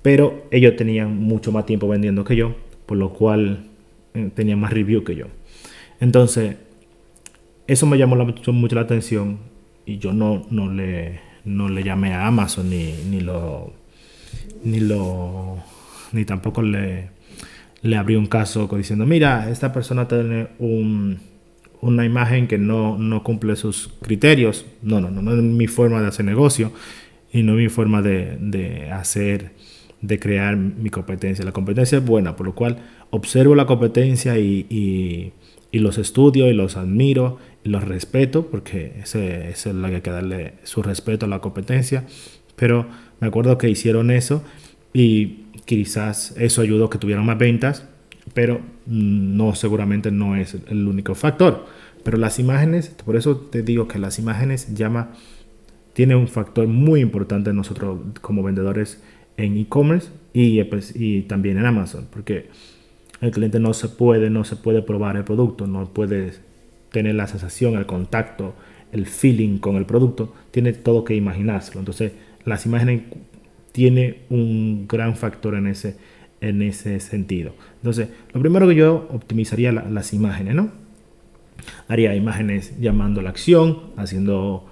pero 0.00 0.46
ellos 0.50 0.76
tenían 0.76 1.16
mucho 1.16 1.52
más 1.52 1.66
tiempo 1.66 1.88
vendiendo 1.88 2.24
que 2.24 2.36
yo, 2.36 2.54
por 2.86 2.96
lo 2.96 3.12
cual 3.12 3.66
eh, 4.14 4.30
tenían 4.34 4.60
más 4.60 4.72
review 4.72 5.04
que 5.04 5.14
yo. 5.14 5.26
Entonces, 6.00 6.56
eso 7.66 7.86
me 7.86 7.98
llamó 7.98 8.16
mucho, 8.16 8.74
la 8.74 8.80
atención 8.82 9.38
y 9.84 9.98
yo 9.98 10.12
no, 10.12 10.46
no, 10.50 10.72
le, 10.72 11.20
no 11.44 11.68
le 11.68 11.82
llamé 11.82 12.12
a 12.14 12.26
Amazon 12.26 12.70
ni, 12.70 12.94
ni 13.10 13.20
lo 13.20 13.72
ni 14.64 14.80
lo 14.80 15.56
ni 16.12 16.24
tampoco 16.24 16.62
le 16.62 17.10
le 17.82 17.96
abrí 17.96 18.16
un 18.16 18.26
caso 18.26 18.68
diciendo, 18.76 19.06
mira, 19.06 19.50
esta 19.50 19.72
persona 19.72 20.08
tiene 20.08 20.48
una 20.58 22.04
imagen 22.04 22.48
que 22.48 22.58
no, 22.58 22.98
no, 22.98 23.22
cumple 23.22 23.56
sus 23.56 23.88
criterios. 24.02 24.66
No, 24.82 25.00
no, 25.00 25.10
no, 25.10 25.22
no 25.22 25.34
es 25.34 25.42
mi 25.42 25.66
forma 25.66 26.00
de 26.00 26.08
hacer 26.08 26.24
negocio 26.24 26.72
y 27.32 27.42
no 27.42 27.52
es 27.52 27.58
mi 27.58 27.68
forma 27.68 28.02
de, 28.02 28.36
de 28.40 28.90
hacer, 28.90 29.52
de 30.00 30.18
crear 30.18 30.56
mi 30.56 30.90
competencia. 30.90 31.44
La 31.44 31.52
competencia 31.52 31.98
es 31.98 32.04
buena, 32.04 32.34
por 32.36 32.46
lo 32.46 32.54
cual 32.54 32.78
observo 33.10 33.54
la 33.54 33.66
competencia 33.66 34.38
y, 34.38 34.66
y, 34.68 35.32
y 35.70 35.80
los 35.80 35.98
estudio 35.98 36.48
y 36.48 36.54
los 36.54 36.76
admiro 36.76 37.38
y 37.64 37.68
los 37.68 37.84
respeto, 37.84 38.46
porque 38.46 38.94
ese, 39.02 39.50
es 39.50 39.66
lo 39.66 39.88
que 39.88 39.96
hay 39.96 40.00
que 40.00 40.10
darle 40.10 40.54
su 40.62 40.82
respeto 40.82 41.26
a 41.26 41.28
la 41.28 41.40
competencia. 41.40 42.04
Pero 42.56 42.86
me 43.20 43.28
acuerdo 43.28 43.58
que 43.58 43.68
hicieron 43.68 44.10
eso 44.10 44.42
y 44.92 45.44
quizás 45.64 46.34
eso 46.38 46.62
ayudó 46.62 46.86
a 46.86 46.90
que 46.90 46.98
tuvieran 46.98 47.26
más 47.26 47.38
ventas, 47.38 47.86
pero 48.34 48.60
no 48.86 49.54
seguramente 49.54 50.10
no 50.10 50.36
es 50.36 50.56
el 50.68 50.86
único 50.86 51.14
factor. 51.14 51.66
Pero 52.02 52.16
las 52.16 52.38
imágenes, 52.38 52.88
por 52.88 53.16
eso 53.16 53.36
te 53.36 53.62
digo 53.62 53.88
que 53.88 53.98
las 53.98 54.18
imágenes 54.18 54.74
llama 54.74 55.12
tiene 55.92 56.14
un 56.14 56.28
factor 56.28 56.66
muy 56.68 57.00
importante 57.00 57.52
nosotros 57.52 57.98
como 58.20 58.42
vendedores 58.42 59.02
en 59.36 59.56
e-commerce 59.56 60.10
y, 60.32 60.62
pues, 60.64 60.94
y 60.94 61.22
también 61.22 61.58
en 61.58 61.66
Amazon, 61.66 62.06
porque 62.10 62.48
el 63.20 63.30
cliente 63.30 63.58
no 63.58 63.74
se 63.74 63.88
puede, 63.88 64.30
no 64.30 64.44
se 64.44 64.56
puede 64.56 64.82
probar 64.82 65.16
el 65.16 65.24
producto, 65.24 65.66
no 65.66 65.84
puede 65.92 66.32
tener 66.90 67.14
la 67.14 67.26
sensación, 67.26 67.76
el 67.76 67.86
contacto, 67.86 68.54
el 68.92 69.06
feeling 69.06 69.58
con 69.58 69.76
el 69.76 69.86
producto, 69.86 70.34
tiene 70.50 70.72
todo 70.72 71.04
que 71.04 71.14
imaginárselo. 71.14 71.80
Entonces, 71.80 72.12
las 72.44 72.64
imágenes 72.66 73.02
tiene 73.72 74.20
un 74.30 74.86
gran 74.88 75.16
factor 75.16 75.54
en 75.54 75.66
ese, 75.66 75.96
en 76.40 76.62
ese 76.62 77.00
sentido. 77.00 77.54
Entonces, 77.76 78.08
lo 78.32 78.40
primero 78.40 78.68
que 78.68 78.74
yo 78.74 79.08
optimizaría 79.10 79.72
las 79.72 80.12
imágenes, 80.12 80.54
¿no? 80.54 80.70
Haría 81.88 82.14
imágenes 82.14 82.78
llamando 82.80 83.20
la 83.20 83.30
acción, 83.30 83.90
haciendo, 83.96 84.66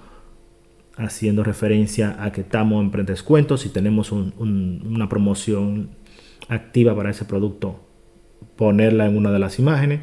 haciendo 0.95 1.43
referencia 1.43 2.23
a 2.23 2.31
que 2.31 2.41
estamos 2.41 2.81
en 2.81 2.91
predescuento, 2.91 3.57
si 3.57 3.69
tenemos 3.69 4.11
una 4.11 5.09
promoción 5.09 5.89
activa 6.47 6.95
para 6.95 7.11
ese 7.11 7.25
producto, 7.25 7.86
ponerla 8.55 9.05
en 9.05 9.17
una 9.17 9.31
de 9.31 9.39
las 9.39 9.59
imágenes, 9.59 10.01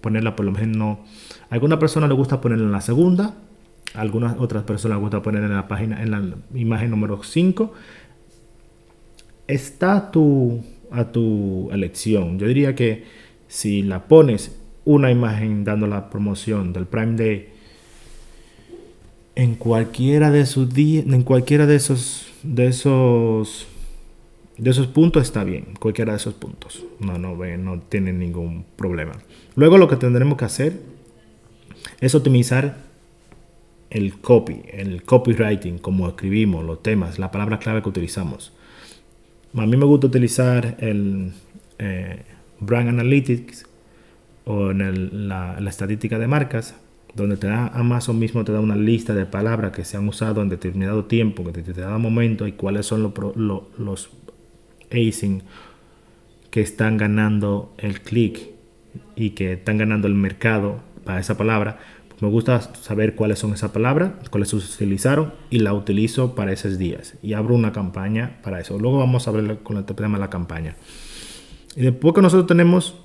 ponerla 0.00 0.36
por 0.36 0.46
lo 0.46 0.52
menos, 0.52 0.98
a 1.50 1.54
alguna 1.54 1.78
persona 1.78 2.06
le 2.06 2.14
gusta 2.14 2.40
ponerla 2.40 2.64
en 2.64 2.72
la 2.72 2.80
segunda, 2.80 3.34
algunas 3.94 4.36
otras 4.38 4.64
personas 4.64 4.96
les 4.96 5.02
gusta 5.02 5.22
ponerla 5.22 5.48
en 5.48 5.54
la 5.54 5.68
página, 5.68 6.02
en 6.02 6.10
la 6.10 6.22
imagen 6.54 6.90
número 6.90 7.22
5, 7.22 7.72
está 9.46 9.96
a 9.96 10.10
tu, 10.10 10.62
a 10.90 11.10
tu 11.10 11.70
elección. 11.72 12.38
Yo 12.38 12.46
diría 12.46 12.74
que 12.74 13.04
si 13.48 13.82
la 13.82 14.04
pones 14.04 14.58
una 14.84 15.10
imagen 15.10 15.64
dando 15.64 15.86
la 15.86 16.10
promoción 16.10 16.72
del 16.72 16.86
Prime 16.86 17.16
Day 17.16 17.48
en 19.34 19.54
cualquiera 19.54 20.30
de 20.30 20.46
sus 20.46 20.72
días, 20.72 21.06
en 21.06 21.22
cualquiera 21.22 21.66
de 21.66 21.76
esos 21.76 22.28
de 22.42 22.66
esos 22.66 23.66
de 24.58 24.70
esos 24.70 24.88
puntos 24.88 25.22
está 25.22 25.44
bien, 25.44 25.68
cualquiera 25.78 26.12
de 26.12 26.18
esos 26.18 26.34
puntos. 26.34 26.84
No 26.98 27.16
no 27.16 27.36
no 27.36 27.80
tiene 27.88 28.12
ningún 28.12 28.64
problema. 28.76 29.12
Luego 29.54 29.78
lo 29.78 29.88
que 29.88 29.96
tendremos 29.96 30.36
que 30.36 30.44
hacer 30.44 30.80
es 32.00 32.14
optimizar 32.14 32.88
el 33.90 34.18
copy, 34.18 34.62
el 34.70 35.04
copywriting, 35.04 35.78
como 35.78 36.08
escribimos, 36.08 36.64
los 36.64 36.82
temas, 36.82 37.18
la 37.18 37.30
palabra 37.30 37.58
clave 37.58 37.82
que 37.82 37.88
utilizamos. 37.88 38.52
A 39.54 39.64
mí 39.64 39.76
me 39.76 39.86
gusta 39.86 40.08
utilizar 40.08 40.76
el 40.80 41.32
eh, 41.78 42.22
Brand 42.60 42.88
Analytics 42.88 43.64
o 44.44 44.72
en 44.72 45.28
la, 45.28 45.58
estadística 45.66 46.18
de 46.18 46.26
marcas, 46.26 46.74
donde 47.14 47.36
te 47.36 47.46
da 47.46 47.68
Amazon 47.68 48.18
mismo 48.18 48.44
te 48.44 48.52
da 48.52 48.60
una 48.60 48.76
lista 48.76 49.14
de 49.14 49.24
palabras 49.24 49.72
que 49.72 49.84
se 49.84 49.96
han 49.96 50.06
usado 50.08 50.42
en 50.42 50.48
determinado 50.48 51.04
tiempo, 51.04 51.42
en 51.42 51.52
determinado 51.52 51.98
momento 51.98 52.46
y 52.46 52.52
cuáles 52.52 52.86
son 52.86 53.02
los 53.02 54.10
ASIN 54.90 55.42
que 56.50 56.60
están 56.60 56.96
ganando 56.96 57.74
el 57.78 58.00
clic 58.00 58.50
y 59.16 59.30
que 59.30 59.54
están 59.54 59.78
ganando 59.78 60.08
el 60.08 60.14
mercado 60.14 60.80
para 61.04 61.20
esa 61.20 61.36
palabra 61.36 61.78
me 62.20 62.28
gusta 62.28 62.60
saber 62.60 63.14
cuáles 63.14 63.38
son 63.38 63.52
esas 63.52 63.70
palabras, 63.70 64.12
cuáles 64.30 64.48
se 64.48 64.56
utilizaron 64.56 65.32
y 65.50 65.60
la 65.60 65.72
utilizo 65.72 66.34
para 66.34 66.52
esos 66.52 66.76
días. 66.76 67.14
Y 67.22 67.34
abro 67.34 67.54
una 67.54 67.72
campaña 67.72 68.40
para 68.42 68.60
eso. 68.60 68.78
Luego 68.78 68.98
vamos 68.98 69.28
a 69.28 69.30
ver 69.30 69.58
con 69.58 69.76
el 69.76 69.84
tema 69.84 70.18
de 70.18 70.20
la 70.20 70.30
campaña. 70.30 70.74
Y 71.76 71.82
después 71.82 72.14
que 72.14 72.22
nosotros 72.22 72.48
tenemos 72.48 72.96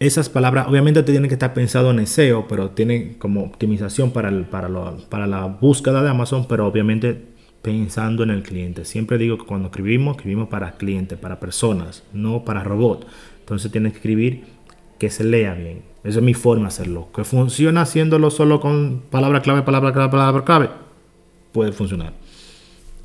esas 0.00 0.30
palabras, 0.30 0.66
obviamente 0.66 1.02
tienen 1.02 1.28
que 1.28 1.34
estar 1.34 1.52
pensado 1.52 1.90
en 1.90 2.06
SEO, 2.06 2.48
pero 2.48 2.70
tiene 2.70 3.18
como 3.18 3.42
optimización 3.42 4.12
para, 4.12 4.30
el, 4.30 4.44
para, 4.46 4.68
para 5.10 5.26
la 5.26 5.44
búsqueda 5.44 6.02
de 6.02 6.08
Amazon, 6.08 6.46
pero 6.48 6.66
obviamente 6.66 7.33
pensando 7.64 8.22
en 8.22 8.30
el 8.30 8.44
cliente. 8.44 8.84
Siempre 8.84 9.18
digo 9.18 9.38
que 9.38 9.46
cuando 9.46 9.66
escribimos, 9.66 10.16
escribimos 10.16 10.48
para 10.48 10.76
clientes, 10.76 11.18
para 11.18 11.40
personas, 11.40 12.04
no 12.12 12.44
para 12.44 12.62
robots. 12.62 13.08
Entonces 13.40 13.72
tienes 13.72 13.92
que 13.92 13.98
escribir 13.98 14.44
que 15.00 15.10
se 15.10 15.24
lea 15.24 15.54
bien 15.54 15.94
esa 16.04 16.18
es 16.18 16.24
mi 16.24 16.34
forma 16.34 16.64
de 16.64 16.68
hacerlo. 16.68 17.08
Que 17.14 17.24
funciona 17.24 17.80
haciéndolo 17.80 18.30
solo 18.30 18.60
con 18.60 19.02
palabra 19.10 19.40
clave, 19.40 19.62
palabra 19.62 19.92
clave, 19.92 20.10
palabra 20.10 20.44
clave. 20.44 20.68
Puede 21.50 21.72
funcionar. 21.72 22.12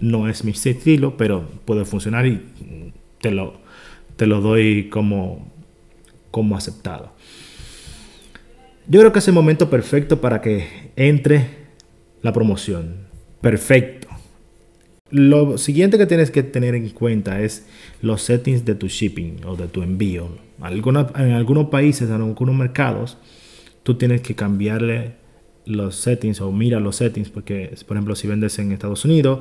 No 0.02 0.28
es 0.28 0.44
mi 0.44 0.52
estilo, 0.52 1.16
pero 1.16 1.48
puede 1.64 1.86
funcionar 1.86 2.26
y 2.28 2.42
te 3.22 3.32
lo, 3.32 3.54
te 4.18 4.28
lo 4.28 4.42
doy 4.42 4.90
como, 4.90 5.50
como 6.30 6.58
aceptado. 6.58 7.14
Yo 8.88 9.00
creo 9.00 9.14
que 9.14 9.20
es 9.20 9.28
el 9.30 9.34
momento 9.34 9.70
perfecto 9.70 10.20
para 10.20 10.42
que 10.42 10.92
entre 10.98 11.48
la 12.22 12.34
promoción. 12.34 13.08
Perfecto. 13.40 13.99
Lo 15.12 15.58
siguiente 15.58 15.98
que 15.98 16.06
tienes 16.06 16.30
que 16.30 16.44
tener 16.44 16.76
en 16.76 16.90
cuenta 16.90 17.42
es 17.42 17.68
los 18.02 18.22
settings 18.22 18.64
de 18.64 18.76
tu 18.76 18.88
shipping 18.88 19.38
o 19.46 19.56
de 19.56 19.68
tu 19.68 19.82
envío. 19.82 20.30
en 20.62 21.32
algunos 21.32 21.70
países, 21.70 22.10
en 22.10 22.16
algunos 22.16 22.56
mercados, 22.56 23.18
tú 23.84 23.96
tienes 23.96 24.22
que 24.22 24.36
cambiarle 24.36 25.14
los 25.66 25.96
settings 25.96 26.42
o 26.42 26.52
mira 26.52 26.80
los 26.80 26.98
settings 26.98 27.30
porque, 27.30 27.76
por 27.88 27.98
ejemplo, 27.98 28.16
si 28.16 28.28
vendes 28.28 28.60
en 28.60 28.72
Estados 28.72 29.04
Unidos, 29.06 29.40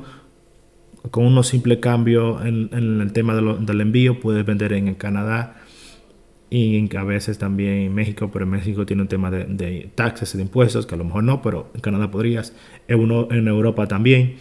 con 1.11 1.25
unos 1.25 1.47
simple 1.47 1.79
cambio 1.79 2.43
en, 2.43 2.69
el 2.73 3.13
tema 3.13 3.35
del 3.35 3.81
envío, 3.81 4.19
puedes 4.19 4.45
vender 4.45 4.73
en 4.73 4.93
Canadá 4.95 5.61
y 6.49 6.95
a 6.95 7.03
veces 7.03 7.37
también 7.37 7.73
en 7.73 7.93
México, 7.93 8.31
pero 8.33 8.45
en 8.45 8.51
México 8.51 8.85
tiene 8.87 9.03
un 9.03 9.07
tema 9.07 9.29
de, 9.29 9.45
de 9.45 9.91
taxes 9.93 10.35
de 10.35 10.41
impuestos, 10.41 10.87
que 10.87 10.95
a 10.95 10.97
lo 10.97 11.03
mejor 11.03 11.23
no, 11.23 11.43
pero 11.43 11.69
en 11.75 11.81
Canadá 11.81 12.09
podrías, 12.09 12.53
en 12.87 13.47
Europa 13.47 13.87
también 13.87 14.37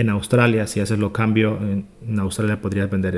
en 0.00 0.10
Australia, 0.10 0.66
si 0.66 0.80
haces 0.80 0.98
los 0.98 1.12
cambios, 1.12 1.60
en, 1.62 2.18
Australia 2.18 2.60
podrías 2.60 2.90
vender 2.90 3.16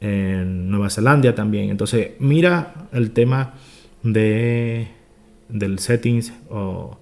en, 0.00 0.70
Nueva 0.70 0.88
Zelanda 0.88 1.34
también. 1.34 1.70
Entonces, 1.70 2.12
mira 2.18 2.88
el 2.92 3.10
tema 3.10 3.54
de 4.02 4.88
del 5.48 5.78
settings 5.78 6.32
o 6.48 6.96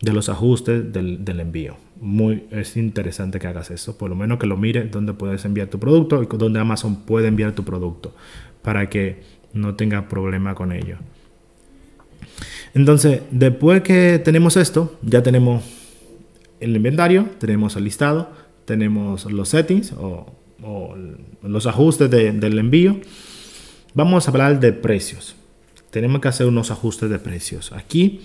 de 0.00 0.12
los 0.12 0.28
ajustes 0.28 0.92
del, 0.92 1.40
envío. 1.40 1.76
Muy, 2.00 2.44
es 2.50 2.76
interesante 2.76 3.38
que 3.38 3.46
hagas 3.46 3.70
eso, 3.70 3.96
por 3.96 4.10
lo 4.10 4.16
menos 4.16 4.38
que 4.38 4.46
lo 4.46 4.56
mires 4.56 4.90
donde 4.90 5.12
puedes 5.12 5.44
enviar 5.44 5.68
tu 5.68 5.78
producto 5.78 6.22
y 6.22 6.26
donde 6.36 6.58
Amazon 6.58 7.02
puede 7.02 7.28
enviar 7.28 7.52
tu 7.52 7.64
producto 7.64 8.12
para 8.62 8.88
que 8.88 9.22
no 9.52 9.76
tenga 9.76 10.08
problema 10.08 10.54
con 10.54 10.72
ello. 10.72 10.96
Entonces, 12.74 13.22
después 13.30 13.82
que 13.82 14.20
tenemos 14.24 14.56
esto, 14.56 14.98
ya 15.02 15.22
tenemos 15.22 15.81
el 16.62 16.76
inventario, 16.76 17.28
tenemos 17.38 17.76
el 17.76 17.84
listado, 17.84 18.30
tenemos 18.64 19.30
los 19.30 19.48
settings 19.48 19.92
o, 19.92 20.26
los 21.42 21.66
ajustes 21.66 22.08
del 22.08 22.58
envío. 22.58 23.00
Vamos 23.94 24.26
a 24.26 24.30
hablar 24.30 24.60
de 24.60 24.72
precios. 24.72 25.34
Tenemos 25.90 26.20
que 26.20 26.28
hacer 26.28 26.46
unos 26.46 26.70
ajustes 26.70 27.10
de 27.10 27.18
precios. 27.18 27.72
Aquí, 27.72 28.20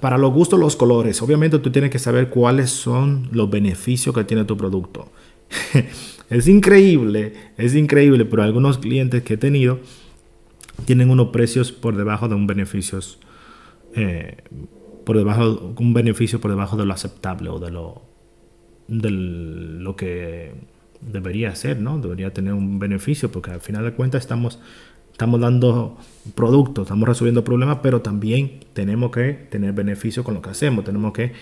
para 0.00 0.18
los 0.18 0.32
gustos, 0.32 0.60
los 0.60 0.76
colores. 0.76 1.22
Obviamente 1.22 1.58
tú 1.58 1.70
tienes 1.70 1.90
que 1.90 1.98
saber 1.98 2.28
cuáles 2.28 2.70
son 2.70 3.28
los 3.32 3.48
beneficios 3.48 4.14
que 4.14 4.24
tiene 4.24 4.44
tu 4.44 4.56
producto. 4.58 5.10
es 6.30 6.48
increíble, 6.48 7.32
es 7.56 7.74
increíble, 7.74 8.26
pero 8.26 8.42
algunos 8.42 8.78
clientes 8.78 9.22
que 9.22 9.34
he 9.34 9.38
tenido 9.38 9.80
tienen 10.84 11.10
unos 11.10 11.28
precios 11.28 11.72
por 11.72 11.96
debajo 11.96 12.28
de 12.28 12.34
un 12.34 12.46
beneficios 12.46 13.18
eh, 13.96 14.36
por 15.10 15.16
debajo 15.16 15.74
un 15.76 15.92
beneficio 15.92 16.40
por 16.40 16.52
debajo 16.52 16.76
de 16.76 16.86
lo 16.86 16.94
aceptable 16.94 17.50
o 17.50 17.58
de 17.58 17.72
lo 17.72 18.02
de 18.86 19.10
lo 19.10 19.96
que 19.96 20.52
debería 21.00 21.52
ser, 21.56 21.80
¿no? 21.80 21.98
Debería 21.98 22.32
tener 22.32 22.52
un 22.52 22.78
beneficio 22.78 23.32
porque 23.32 23.50
al 23.50 23.60
final 23.60 23.82
de 23.82 23.92
cuentas 23.92 24.20
estamos 24.20 24.60
estamos 25.10 25.40
dando 25.40 25.98
productos, 26.36 26.84
estamos 26.84 27.08
resolviendo 27.08 27.42
problemas, 27.42 27.78
pero 27.82 28.02
también 28.02 28.60
tenemos 28.72 29.10
que 29.10 29.32
tener 29.32 29.72
beneficio 29.72 30.22
con 30.22 30.34
lo 30.34 30.42
que 30.42 30.50
hacemos, 30.50 30.84
tenemos 30.84 31.12
que 31.12 31.32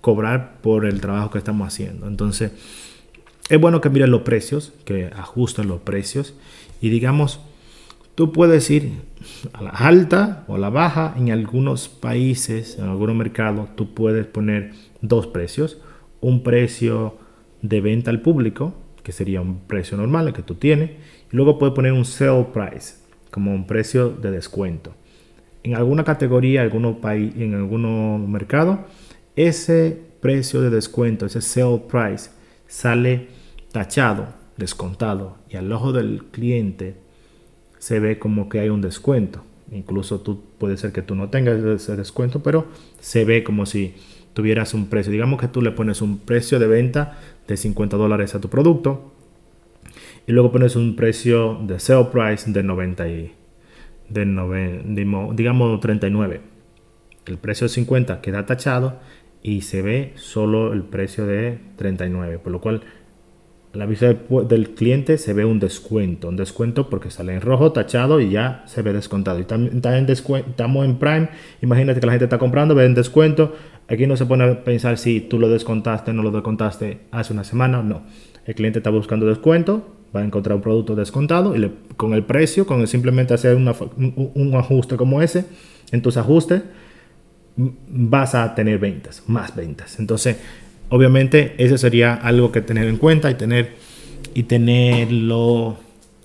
cobrar 0.00 0.62
por 0.62 0.86
el 0.86 1.02
trabajo 1.02 1.30
que 1.30 1.36
estamos 1.36 1.68
haciendo. 1.68 2.06
Entonces, 2.06 2.52
es 3.50 3.60
bueno 3.60 3.82
que 3.82 3.90
miren 3.90 4.10
los 4.10 4.22
precios, 4.22 4.72
que 4.86 5.10
ajusten 5.14 5.68
los 5.68 5.82
precios 5.82 6.32
y 6.80 6.88
digamos, 6.88 7.40
Tú 8.20 8.32
puedes 8.32 8.70
ir 8.70 9.00
a 9.54 9.62
la 9.62 9.70
alta 9.70 10.44
o 10.46 10.56
a 10.56 10.58
la 10.58 10.68
baja. 10.68 11.14
En 11.16 11.30
algunos 11.30 11.88
países, 11.88 12.78
en 12.78 12.84
algunos 12.84 13.16
mercados, 13.16 13.74
tú 13.76 13.94
puedes 13.94 14.26
poner 14.26 14.72
dos 15.00 15.26
precios. 15.26 15.78
Un 16.20 16.42
precio 16.42 17.16
de 17.62 17.80
venta 17.80 18.10
al 18.10 18.20
público, 18.20 18.74
que 19.02 19.12
sería 19.12 19.40
un 19.40 19.60
precio 19.60 19.96
normal 19.96 20.34
que 20.34 20.42
tú 20.42 20.56
tienes. 20.56 20.90
Y 21.32 21.34
luego 21.34 21.58
puedes 21.58 21.74
poner 21.74 21.94
un 21.94 22.04
sale 22.04 22.48
price, 22.52 22.96
como 23.30 23.54
un 23.54 23.66
precio 23.66 24.10
de 24.10 24.30
descuento. 24.30 24.92
En 25.62 25.74
alguna 25.74 26.04
categoría, 26.04 26.60
algunos 26.60 26.96
país, 26.96 27.32
en 27.38 27.54
algunos 27.54 28.20
mercados, 28.28 28.80
ese 29.34 29.98
precio 30.20 30.60
de 30.60 30.68
descuento, 30.68 31.24
ese 31.24 31.40
sale 31.40 31.84
price, 31.88 32.28
sale 32.66 33.28
tachado, 33.72 34.26
descontado. 34.58 35.38
Y 35.48 35.56
al 35.56 35.72
ojo 35.72 35.92
del 35.92 36.24
cliente 36.30 37.08
se 37.80 37.98
ve 37.98 38.18
como 38.18 38.48
que 38.48 38.60
hay 38.60 38.68
un 38.68 38.82
descuento. 38.82 39.42
Incluso 39.72 40.20
tú 40.20 40.42
puede 40.58 40.76
ser 40.76 40.92
que 40.92 41.00
tú 41.02 41.14
no 41.14 41.30
tengas 41.30 41.58
ese 41.64 41.96
descuento, 41.96 42.42
pero 42.42 42.66
se 43.00 43.24
ve 43.24 43.42
como 43.42 43.66
si 43.66 43.94
tuvieras 44.34 44.74
un 44.74 44.86
precio. 44.86 45.10
Digamos 45.10 45.40
que 45.40 45.48
tú 45.48 45.62
le 45.62 45.70
pones 45.70 46.02
un 46.02 46.18
precio 46.18 46.58
de 46.58 46.66
venta 46.66 47.18
de 47.48 47.56
50 47.56 47.96
dólares 47.96 48.34
a 48.34 48.40
tu 48.40 48.50
producto 48.50 49.12
y 50.26 50.32
luego 50.32 50.52
pones 50.52 50.76
un 50.76 50.94
precio 50.94 51.58
de 51.62 51.80
sale 51.80 52.04
price 52.12 52.50
de 52.52 52.62
90 52.62 53.08
y 53.08 53.32
de 54.10 55.32
digamos 55.34 55.80
39. 55.80 56.40
El 57.26 57.38
precio 57.38 57.64
de 57.64 57.70
50 57.70 58.20
queda 58.20 58.44
tachado 58.44 58.98
y 59.42 59.62
se 59.62 59.80
ve 59.80 60.12
solo 60.16 60.74
el 60.74 60.82
precio 60.82 61.24
de 61.24 61.58
39, 61.76 62.38
por 62.40 62.52
lo 62.52 62.60
cual 62.60 62.82
la 63.72 63.86
vista 63.86 64.12
del 64.48 64.70
cliente 64.70 65.16
se 65.16 65.32
ve 65.32 65.44
un 65.44 65.60
descuento, 65.60 66.28
un 66.28 66.36
descuento 66.36 66.90
porque 66.90 67.10
sale 67.10 67.34
en 67.34 67.40
rojo 67.40 67.70
tachado 67.70 68.20
y 68.20 68.30
ya 68.30 68.64
se 68.66 68.82
ve 68.82 68.92
descontado. 68.92 69.38
Y 69.38 69.44
también 69.44 70.06
estamos 70.08 70.84
en 70.84 70.96
Prime, 70.96 71.28
imagínate 71.62 72.00
que 72.00 72.06
la 72.06 72.12
gente 72.12 72.24
está 72.24 72.38
comprando, 72.38 72.74
ve 72.74 72.84
en 72.84 72.94
descuento. 72.94 73.54
Aquí 73.88 74.06
no 74.06 74.16
se 74.16 74.26
pone 74.26 74.44
a 74.44 74.64
pensar 74.64 74.98
si 74.98 75.20
tú 75.20 75.38
lo 75.38 75.48
descontaste 75.48 76.10
o 76.10 76.14
no 76.14 76.22
lo 76.22 76.30
descontaste 76.32 77.02
hace 77.12 77.32
una 77.32 77.44
semana, 77.44 77.82
no. 77.82 78.02
El 78.44 78.54
cliente 78.54 78.80
está 78.80 78.90
buscando 78.90 79.26
descuento, 79.26 79.96
va 80.14 80.20
a 80.20 80.24
encontrar 80.24 80.56
un 80.56 80.62
producto 80.62 80.96
descontado 80.96 81.56
y 81.56 81.72
con 81.96 82.14
el 82.14 82.24
precio, 82.24 82.66
con 82.66 82.84
simplemente 82.88 83.34
hacer 83.34 83.54
un, 83.54 83.72
un 84.34 84.54
ajuste 84.56 84.96
como 84.96 85.22
ese, 85.22 85.44
en 85.92 86.02
tus 86.02 86.16
ajustes 86.16 86.62
vas 87.56 88.34
a 88.34 88.54
tener 88.54 88.78
ventas, 88.78 89.22
más 89.26 89.54
ventas. 89.54 89.98
Entonces, 89.98 90.38
Obviamente, 90.90 91.54
eso 91.58 91.78
sería 91.78 92.14
algo 92.14 92.50
que 92.50 92.60
tener 92.60 92.88
en 92.88 92.96
cuenta 92.96 93.30
y 93.30 93.34
tener 93.34 93.76
y 94.34 94.44
tenerlo 94.44 95.78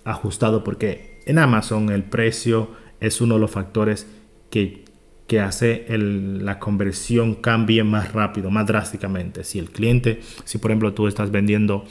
ajustado 0.04 0.64
porque 0.64 1.22
en 1.26 1.40
Amazon 1.40 1.90
el 1.90 2.04
precio 2.04 2.70
es 3.00 3.22
uno 3.22 3.36
de 3.36 3.42
los 3.42 3.52
factores 3.52 4.08
que, 4.50 4.84
que 5.28 5.40
hace 5.40 5.86
la 5.90 6.60
conversión 6.60 7.36
cambie 7.36 7.84
más 7.84 8.14
rápido, 8.14 8.50
más 8.50 8.66
drásticamente. 8.66 9.44
Si 9.44 9.60
el 9.60 9.70
cliente, 9.70 10.22
si 10.44 10.58
por 10.58 10.72
ejemplo 10.72 10.94
tú 10.94 11.08
estás 11.08 11.32
vendiendo 11.32 11.86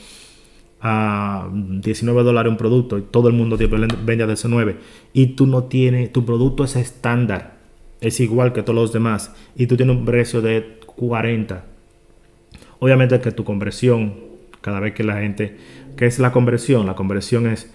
a 0.81 1.49
19 1.53 2.23
dólares 2.25 2.51
un 2.51 2.59
producto 2.59 2.99
y 2.99 3.03
todo 3.03 3.29
el 3.29 3.35
mundo 3.35 3.57
vende 3.57 4.25
a 4.25 4.27
19 4.27 4.77
y 5.13 5.29
tú 5.29 5.47
no 5.47 5.65
tienes, 5.65 6.13
tu 6.13 6.25
producto 6.27 6.65
es 6.65 6.77
estándar, 6.77 7.59
es 8.01 8.21
igual 8.21 8.53
que 8.53 8.63
todos 8.63 8.75
los 8.75 8.93
demás 8.93 9.33
y 9.57 9.69
tú 9.69 9.77
tienes 9.77 9.97
un 9.97 10.05
precio 10.05 10.43
de 10.43 10.81
40 10.85 11.74
Obviamente 12.85 13.19
que 13.19 13.33
tu 13.33 13.45
conversión, 13.45 14.13
cada 14.61 14.79
vez 14.79 14.93
que 14.93 15.05
la 15.05 15.19
gente, 15.19 15.57
¿qué 15.97 16.05
es 16.05 16.19
la 16.19 16.33
conversión? 16.33 16.85
La 16.85 16.95
conversión 16.95 17.47
es 17.47 17.73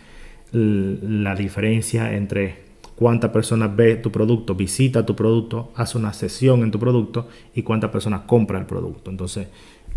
la 0.51 1.33
diferencia 1.33 2.13
entre 2.13 2.57
cuántas 2.95 3.31
personas 3.31 3.75
ve 3.75 3.95
tu 3.95 4.11
producto, 4.11 4.53
visita 4.53 5.07
tu 5.07 5.15
producto, 5.15 5.71
hace 5.75 5.97
una 5.97 6.13
sesión 6.13 6.61
en 6.61 6.69
tu 6.69 6.77
producto 6.77 7.27
y 7.55 7.63
cuántas 7.63 7.89
personas 7.89 8.21
compra 8.27 8.59
el 8.59 8.67
producto. 8.67 9.09
Entonces, 9.09 9.47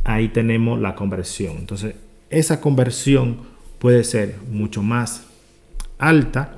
ahí 0.02 0.28
tenemos 0.30 0.80
la 0.80 0.94
conversión. 0.94 1.58
Entonces, 1.58 1.94
esa 2.30 2.62
conversión 2.62 3.36
puede 3.80 4.04
ser 4.04 4.36
mucho 4.50 4.82
más 4.82 5.26
alta 5.98 6.56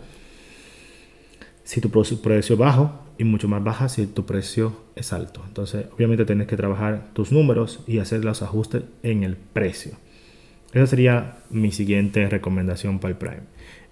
si 1.64 1.81
tu 1.81 1.90
precio 1.90 2.21
es 2.55 2.57
bajo 2.57 3.04
y 3.18 3.24
mucho 3.24 3.48
más 3.48 3.62
baja 3.62 3.88
si 3.88 4.07
tu 4.07 4.27
precio 4.27 4.72
es 4.96 5.12
alto. 5.12 5.42
Entonces, 5.46 5.87
obviamente 5.94 6.24
tienes 6.24 6.46
que 6.46 6.57
trabajar 6.57 7.11
tus 7.12 7.33
números 7.33 7.81
y 7.87 7.98
hacer 7.98 8.24
los 8.24 8.42
ajustes 8.42 8.83
en 9.03 9.22
el 9.22 9.37
precio. 9.37 9.92
Esa 10.72 10.87
sería 10.87 11.37
mi 11.50 11.70
siguiente 11.70 12.29
recomendación 12.29 12.98
para 12.98 13.12
el 13.12 13.18
Prime. 13.18 13.42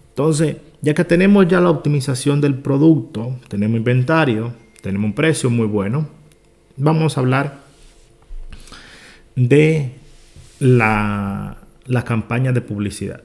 Entonces, 0.08 0.56
ya 0.80 0.94
que 0.94 1.04
tenemos 1.04 1.46
ya 1.48 1.60
la 1.60 1.70
optimización 1.70 2.40
del 2.40 2.56
producto, 2.56 3.38
tenemos 3.48 3.78
inventario, 3.78 4.52
tenemos 4.82 5.06
un 5.06 5.14
precio 5.14 5.48
muy 5.48 5.66
bueno, 5.66 6.08
vamos 6.76 7.16
a 7.16 7.20
hablar 7.20 7.60
de 9.36 9.92
la, 10.58 11.56
la 11.86 12.04
campaña 12.04 12.52
de 12.52 12.60
publicidad. 12.60 13.22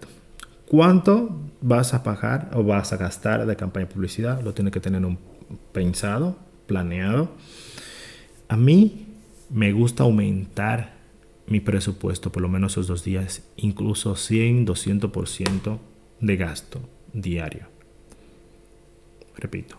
¿Cuánto 0.69 1.35
vas 1.61 1.93
a 1.93 2.03
pagar 2.03 2.51
o 2.53 2.63
vas 2.63 2.93
a 2.93 2.97
gastar 2.97 3.45
de 3.45 3.55
campaña 3.55 3.87
de 3.87 3.93
publicidad? 3.93 4.41
Lo 4.41 4.53
tienes 4.53 4.71
que 4.71 4.79
tener 4.79 5.03
un 5.05 5.17
pensado, 5.71 6.37
planeado. 6.65 7.31
A 8.47 8.57
mí 8.57 9.07
me 9.49 9.71
gusta 9.71 10.03
aumentar 10.03 10.97
mi 11.47 11.59
presupuesto 11.61 12.31
por 12.31 12.41
lo 12.41 12.49
menos 12.49 12.73
esos 12.73 12.87
dos 12.87 13.03
días, 13.03 13.43
incluso 13.55 14.15
100, 14.15 14.67
200% 14.67 15.77
de 16.19 16.37
gasto 16.37 16.81
diario. 17.13 17.67
Repito, 19.35 19.77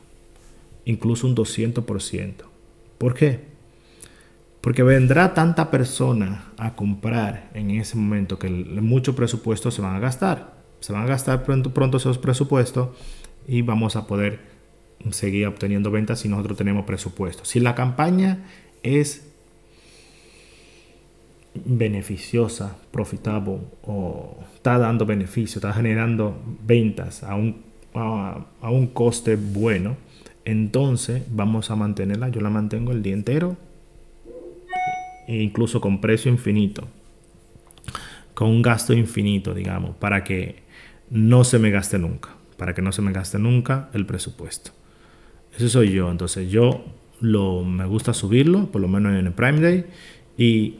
incluso 0.85 1.27
un 1.27 1.35
200%. 1.37 2.35
¿Por 2.97 3.15
qué? 3.15 3.41
Porque 4.61 4.83
vendrá 4.83 5.35
tanta 5.35 5.71
persona 5.71 6.53
a 6.57 6.75
comprar 6.75 7.51
en 7.55 7.71
ese 7.71 7.97
momento 7.97 8.39
que 8.39 8.49
mucho 8.49 9.15
presupuesto 9.15 9.71
se 9.71 9.83
van 9.83 9.97
a 9.97 10.01
gastar. 10.01 10.59
Se 10.81 10.93
van 10.93 11.03
a 11.03 11.07
gastar 11.07 11.45
pronto, 11.45 11.75
pronto 11.75 11.97
esos 11.97 12.19
presupuestos 12.19 12.91
y 13.47 13.63
vamos 13.63 13.97
a 13.97 14.07
poder 14.07 14.58
seguir 15.11 15.47
obteniendo 15.47 15.91
ventas 15.91 16.21
si 16.21 16.29
nosotros 16.29 16.59
tenemos 16.59 16.85
presupuesto. 16.85 17.45
Si 17.45 17.61
la 17.61 17.75
campaña 17.75 18.45
es 18.83 19.29
beneficiosa, 21.65 22.77
profitable 22.91 23.59
o 23.83 24.39
está 24.55 24.79
dando 24.79 25.07
beneficio, 25.07 25.59
está 25.59 25.73
generando 25.73 26.41
ventas 26.65 27.23
a 27.23 27.35
un, 27.35 27.63
a, 27.95 28.47
un 28.63 28.89
coste 28.89 29.37
bueno, 29.37 29.97
entonces 30.45 31.23
vamos 31.31 31.71
a 31.71 31.77
mantenerla. 31.77 32.29
Yo 32.29 32.41
la 32.41 32.51
mantengo 32.51 32.93
el 32.93 33.03
día 33.03 33.15
entero 33.15 33.57
e 35.27 35.43
incluso 35.43 35.81
con 35.81 36.01
precio 36.01 36.31
infinito, 36.31 36.89
con 38.35 38.49
un 38.49 38.63
gasto 38.63 38.93
infinito, 38.93 39.55
digamos, 39.55 39.97
para 39.97 40.25
que 40.25 40.63
no 41.11 41.45
se 41.45 41.59
me 41.59 41.71
gaste 41.71 41.99
nunca, 41.99 42.31
para 42.57 42.75
que 42.75 42.83
no 42.83 42.93
se 42.93 43.03
me 43.03 43.13
gaste 43.13 43.39
nunca 43.39 43.91
el 43.93 44.07
presupuesto. 44.07 44.78
Eso 45.59 45.69
soy 45.69 45.91
yo. 45.91 46.11
Entonces 46.11 46.51
yo 46.51 46.85
lo, 47.21 47.65
me 47.65 47.85
gusta 47.85 48.15
subirlo, 48.15 48.67
por 48.67 48.81
lo 48.81 48.89
menos 48.89 49.13
en 49.13 49.27
el 49.27 49.33
Prime 49.33 49.61
Day. 49.61 49.85
Y 50.39 50.77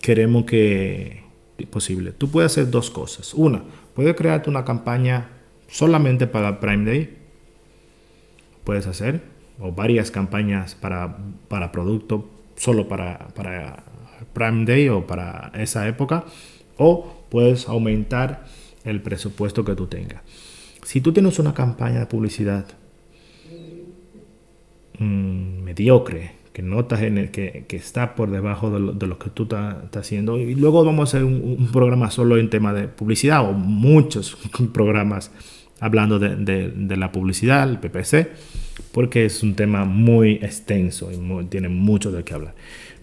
queremos 0.00 0.44
que 0.44 1.22
posible. 1.70 2.12
Tú 2.12 2.28
puedes 2.28 2.52
hacer 2.52 2.70
dos 2.70 2.90
cosas. 2.90 3.32
Una, 3.34 3.62
puedes 3.94 4.14
crearte 4.16 4.50
una 4.50 4.64
campaña 4.64 5.28
solamente 5.68 6.26
para 6.26 6.60
Prime 6.60 6.84
Day. 6.84 7.18
Puedes 8.64 8.86
hacer. 8.86 9.22
o 9.60 9.70
varias 9.70 10.10
campañas 10.10 10.74
para, 10.74 11.18
para 11.48 11.70
producto 11.70 12.28
solo 12.56 12.88
para, 12.88 13.28
para 13.34 13.84
Prime 14.32 14.64
Day 14.64 14.88
o 14.88 15.06
para 15.06 15.52
esa 15.54 15.86
época, 15.88 16.24
o 16.76 17.24
puedes 17.30 17.68
aumentar 17.68 18.46
el 18.84 19.02
presupuesto 19.02 19.64
que 19.64 19.74
tú 19.74 19.86
tengas. 19.86 20.22
Si 20.84 21.00
tú 21.00 21.12
tienes 21.12 21.38
una 21.38 21.54
campaña 21.54 22.00
de 22.00 22.06
publicidad 22.06 22.66
mm, 24.98 25.62
mediocre, 25.62 26.32
que 26.52 26.62
notas 26.62 27.02
en 27.02 27.18
el, 27.18 27.30
que, 27.30 27.64
que, 27.66 27.76
está 27.76 28.14
por 28.14 28.30
debajo 28.30 28.70
de 28.70 28.80
lo, 28.80 28.92
de 28.92 29.06
lo 29.06 29.18
que 29.18 29.30
tú 29.30 29.44
estás 29.44 29.76
haciendo, 29.94 30.38
y 30.38 30.54
luego 30.54 30.84
vamos 30.84 31.00
a 31.00 31.16
hacer 31.16 31.24
un, 31.24 31.70
programa 31.72 32.10
solo 32.10 32.36
en 32.36 32.50
tema 32.50 32.72
de 32.72 32.88
publicidad 32.88 33.48
o 33.48 33.52
muchos 33.52 34.36
programas 34.72 35.30
hablando 35.80 36.18
de, 36.18 36.36
de, 36.36 36.96
la 36.96 37.10
publicidad, 37.10 37.68
el 37.68 37.78
PPC, 37.78 38.28
porque 38.92 39.24
es 39.24 39.42
un 39.42 39.54
tema 39.54 39.84
muy 39.84 40.34
extenso 40.34 41.10
y 41.10 41.44
tiene 41.46 41.68
mucho 41.68 42.12
de 42.12 42.22
qué 42.22 42.34
hablar. 42.34 42.54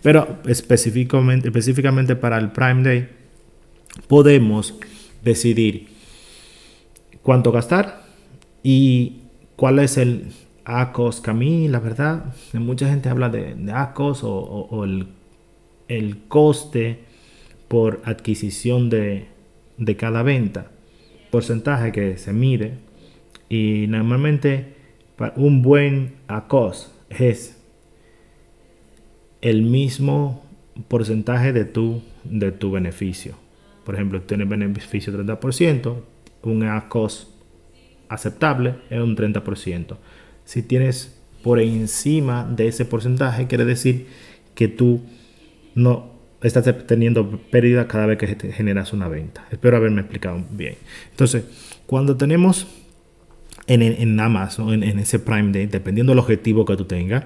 Pero 0.02 0.38
específicamente, 0.45 1.49
específicamente 1.49 2.15
para 2.15 2.38
el 2.38 2.52
Prime 2.52 2.84
Day, 2.84 3.10
podemos 4.08 4.75
decidir 5.23 5.88
cuánto 7.21 7.52
gastar 7.52 8.04
y 8.63 9.23
cuál 9.56 9.80
es 9.80 9.97
el 9.97 10.28
ACOS 10.65 11.22
que 11.22 11.67
la 11.67 11.80
verdad, 11.80 12.34
mucha 12.54 12.88
gente 12.89 13.10
habla 13.10 13.30
de, 13.30 13.56
ACOS 13.72 14.24
o, 14.24 14.32
o, 14.32 14.67
o 14.69 14.84
el, 14.84 15.08
el, 15.88 16.19
coste 16.28 17.00
por 17.67 18.02
adquisición 18.06 18.89
de, 18.89 19.28
de, 19.78 19.95
cada 19.95 20.24
venta, 20.24 20.72
porcentaje 21.32 21.91
que 21.91 22.17
se 22.17 22.34
mide 22.34 22.74
y 23.50 23.86
normalmente 23.88 24.76
un 25.36 25.62
buen 25.62 26.15
ACOS 26.28 26.93
es 27.10 27.62
el 29.41 29.63
mismo 29.63 30.43
porcentaje 30.88 31.54
de 31.54 31.65
tu, 31.65 32.02
de 32.24 32.52
tu 32.52 32.72
beneficio. 32.72 33.36
Por 33.84 33.95
ejemplo, 33.95 34.22
tienes 34.22 34.48
beneficio 34.48 35.13
30%, 35.13 35.95
un 36.43 36.63
ACOS 36.63 37.34
aceptable 38.08 38.76
es 38.89 39.00
un 39.00 39.15
30%. 39.15 39.98
Si 40.50 40.64
tienes 40.64 41.16
por 41.44 41.60
encima 41.60 42.44
de 42.44 42.68
ese 42.68 42.84
porcentaje, 42.84 43.46
quiere 43.46 43.66
decir 43.66 44.08
que 44.56 44.68
tú 44.68 45.02
no 45.76 46.14
estás 46.42 46.66
teniendo 46.88 47.40
pérdida 47.52 47.88
cada 47.88 48.08
vez 48.08 48.18
que 48.18 48.52
generas 48.52 48.92
una 48.92 49.08
venta. 49.08 49.46
Espero 49.52 49.78
haberme 49.78 50.02
explicado 50.02 50.44
bien. 50.50 50.74
Entonces, 51.12 51.44
cuando 51.86 52.18
tenemos 52.18 52.66
en, 53.68 53.84
en 53.84 54.20
Amazon, 54.20 54.84
en, 54.84 54.98
ese 54.98 55.20
Prime 55.20 55.52
Day, 55.52 55.68
dependiendo 55.68 56.14
del 56.14 56.20
objetivo 56.20 56.66
que 56.66 56.76
tú 56.76 56.86
tengas, 56.86 57.26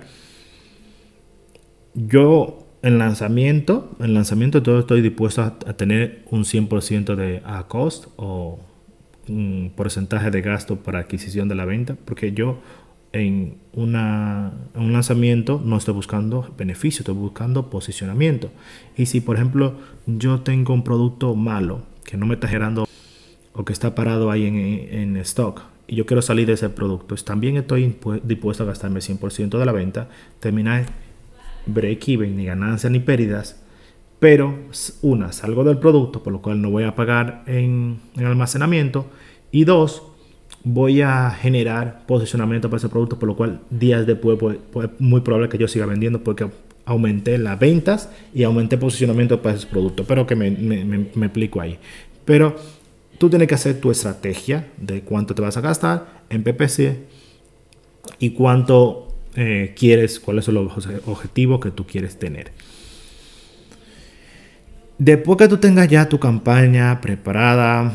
yo 1.93 2.67
en 2.81 2.97
lanzamiento, 2.97 3.95
en 4.01 4.15
lanzamiento 4.15 4.61
todo 4.61 4.79
estoy 4.79 5.01
dispuesto 5.01 5.43
a, 5.43 5.57
a 5.65 5.77
tener 5.77 6.25
un 6.29 6.43
100% 6.43 7.15
de 7.15 7.41
a 7.45 7.69
cost 7.69 8.07
o 8.17 8.59
un 9.29 9.71
porcentaje 9.73 10.29
de 10.29 10.41
gasto 10.41 10.83
para 10.83 10.99
adquisición 10.99 11.47
de 11.47 11.55
la 11.55 11.63
venta, 11.63 11.95
porque 12.03 12.33
yo 12.33 12.59
en 13.13 13.57
un 13.73 13.93
lanzamiento 14.91 15.61
no 15.63 15.77
estoy 15.77 15.93
buscando 15.93 16.53
beneficio, 16.57 17.01
estoy 17.01 17.15
buscando 17.15 17.69
posicionamiento. 17.69 18.49
Y 18.97 19.05
si 19.05 19.21
por 19.21 19.37
ejemplo 19.37 19.75
yo 20.05 20.41
tengo 20.41 20.73
un 20.73 20.83
producto 20.83 21.35
malo 21.35 21.83
que 22.03 22.17
no 22.17 22.25
me 22.25 22.33
está 22.33 22.47
generando 22.47 22.87
o 23.53 23.63
que 23.63 23.71
está 23.71 23.95
parado 23.95 24.31
ahí 24.31 24.45
en, 24.45 24.57
en 24.57 25.17
stock 25.17 25.61
y 25.87 25.95
yo 25.95 26.05
quiero 26.05 26.21
salir 26.21 26.47
de 26.47 26.53
ese 26.53 26.69
producto, 26.69 27.15
también 27.15 27.57
estoy 27.57 27.95
dispuesto 28.23 28.63
a 28.63 28.65
gastarme 28.65 28.99
100% 28.99 29.59
de 29.59 29.65
la 29.65 29.71
venta, 29.71 30.09
terminar 30.39 30.85
break-even, 31.65 32.35
ni 32.35 32.45
ganancias 32.45 32.91
ni 32.91 32.99
pérdidas, 32.99 33.61
pero 34.19 34.57
una, 35.01 35.33
salgo 35.33 35.63
del 35.63 35.77
producto, 35.77 36.23
por 36.23 36.31
lo 36.31 36.41
cual 36.41 36.61
no 36.61 36.69
voy 36.69 36.83
a 36.83 36.95
pagar 36.95 37.43
en, 37.45 37.99
en 38.15 38.25
almacenamiento, 38.25 39.07
y 39.51 39.65
dos, 39.65 40.03
voy 40.63 41.01
a 41.01 41.29
generar 41.31 42.05
posicionamiento 42.05 42.69
para 42.69 42.77
ese 42.77 42.89
producto, 42.89 43.19
por 43.19 43.27
lo 43.27 43.35
cual 43.35 43.59
días 43.69 44.05
después 44.05 44.37
pues, 44.39 44.89
muy 44.99 45.21
probable 45.21 45.49
que 45.49 45.57
yo 45.57 45.67
siga 45.67 45.85
vendiendo 45.85 46.23
porque 46.23 46.49
aumenté 46.85 47.37
las 47.37 47.59
ventas 47.59 48.09
y 48.33 48.43
aumenté 48.43 48.77
posicionamiento 48.77 49.41
para 49.41 49.55
ese 49.55 49.67
producto, 49.67 50.05
pero 50.05 50.25
que 50.25 50.35
me, 50.35 50.51
me, 50.51 50.83
me, 50.83 51.31
ahí. 51.61 51.79
Pero 52.25 52.55
tú 53.17 53.29
tienes 53.29 53.47
que 53.47 53.55
hacer 53.55 53.79
tu 53.79 53.91
estrategia 53.91 54.67
de 54.77 55.01
cuánto 55.01 55.35
te 55.35 55.41
vas 55.41 55.57
a 55.57 55.61
gastar 55.61 56.23
en 56.29 56.43
PPC 56.43 56.97
y 58.19 58.31
cuánto 58.31 59.13
eh, 59.35 59.73
quieres, 59.77 60.19
cuáles 60.19 60.45
son 60.45 60.55
los 60.55 60.87
objetivos 61.05 61.59
que 61.59 61.71
tú 61.71 61.85
quieres 61.85 62.17
tener. 62.17 62.51
Después 64.97 65.37
que 65.37 65.47
tú 65.47 65.57
tengas 65.57 65.89
ya 65.89 66.07
tu 66.07 66.19
campaña 66.19 67.01
preparada 67.01 67.93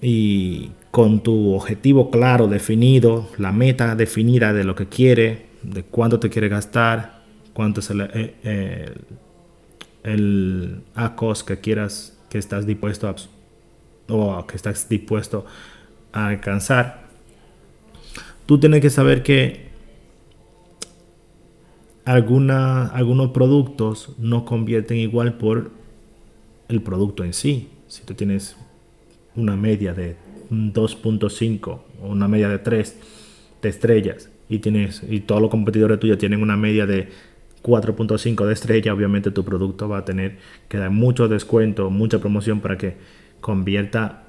y 0.00 0.70
con 0.90 1.22
tu 1.22 1.54
objetivo 1.54 2.10
claro, 2.10 2.48
definido, 2.48 3.28
la 3.38 3.52
meta 3.52 3.94
definida 3.94 4.52
de 4.52 4.64
lo 4.64 4.74
que 4.74 4.86
quiere, 4.86 5.46
de 5.62 5.82
cuánto 5.82 6.18
te 6.18 6.30
quiere 6.30 6.48
gastar, 6.48 7.22
cuánto 7.52 7.80
es 7.80 7.90
el, 7.90 8.00
eh, 8.00 8.34
el, 8.42 10.12
el 10.12 10.80
ACOS 10.94 11.44
que 11.44 11.58
quieras, 11.58 12.18
que 12.30 12.38
estás 12.38 12.66
dispuesto 12.66 13.08
a, 13.08 14.46
que 14.46 14.56
estás 14.56 14.88
dispuesto 14.88 15.44
a 16.12 16.28
alcanzar, 16.28 17.08
tú 18.46 18.58
tienes 18.58 18.80
que 18.80 18.90
saber 18.90 19.22
que 19.22 19.68
alguna, 22.04 22.86
algunos 22.86 23.32
productos 23.32 24.14
no 24.18 24.44
convierten 24.46 24.96
igual 24.96 25.34
por 25.34 25.70
el 26.68 26.82
producto 26.82 27.24
en 27.24 27.34
sí. 27.34 27.68
Si 27.86 28.02
tú 28.04 28.14
tienes 28.14 28.56
una 29.34 29.56
media 29.56 29.92
de 29.92 30.16
2.5 30.50 31.80
o 32.02 32.06
una 32.06 32.28
media 32.28 32.48
de 32.48 32.58
3 32.58 32.96
de 33.62 33.68
estrellas 33.68 34.30
y 34.48 34.58
tienes 34.58 35.02
y 35.08 35.20
todos 35.20 35.42
los 35.42 35.50
competidores 35.50 36.00
tuyos 36.00 36.18
tienen 36.18 36.42
una 36.42 36.56
media 36.56 36.86
de 36.86 37.08
4.5 37.62 38.46
de 38.46 38.52
estrella, 38.52 38.94
obviamente 38.94 39.30
tu 39.30 39.44
producto 39.44 39.88
va 39.88 39.98
a 39.98 40.04
tener 40.04 40.38
que 40.68 40.78
dar 40.78 40.90
mucho 40.90 41.28
descuento, 41.28 41.90
mucha 41.90 42.18
promoción 42.18 42.60
para 42.60 42.78
que 42.78 42.96
convierta 43.40 44.24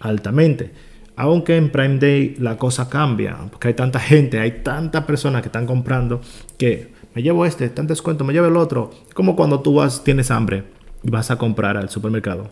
altamente. 0.00 0.72
Aunque 1.16 1.56
en 1.56 1.70
Prime 1.70 1.98
Day 1.98 2.36
la 2.38 2.58
cosa 2.58 2.90
cambia, 2.90 3.38
porque 3.50 3.68
hay 3.68 3.74
tanta 3.74 3.98
gente, 3.98 4.38
hay 4.38 4.62
tantas 4.62 5.04
personas 5.04 5.40
que 5.40 5.48
están 5.48 5.66
comprando 5.66 6.20
que 6.58 6.92
me 7.14 7.22
llevo 7.22 7.46
este, 7.46 7.70
tan 7.70 7.86
descuento, 7.86 8.24
me 8.24 8.34
llevo 8.34 8.48
el 8.48 8.56
otro. 8.56 8.90
Como 9.14 9.34
cuando 9.34 9.60
tú 9.60 9.76
vas, 9.76 10.04
tienes 10.04 10.30
hambre 10.30 10.64
y 11.02 11.10
vas 11.10 11.30
a 11.30 11.38
comprar 11.38 11.78
al 11.78 11.88
supermercado. 11.88 12.50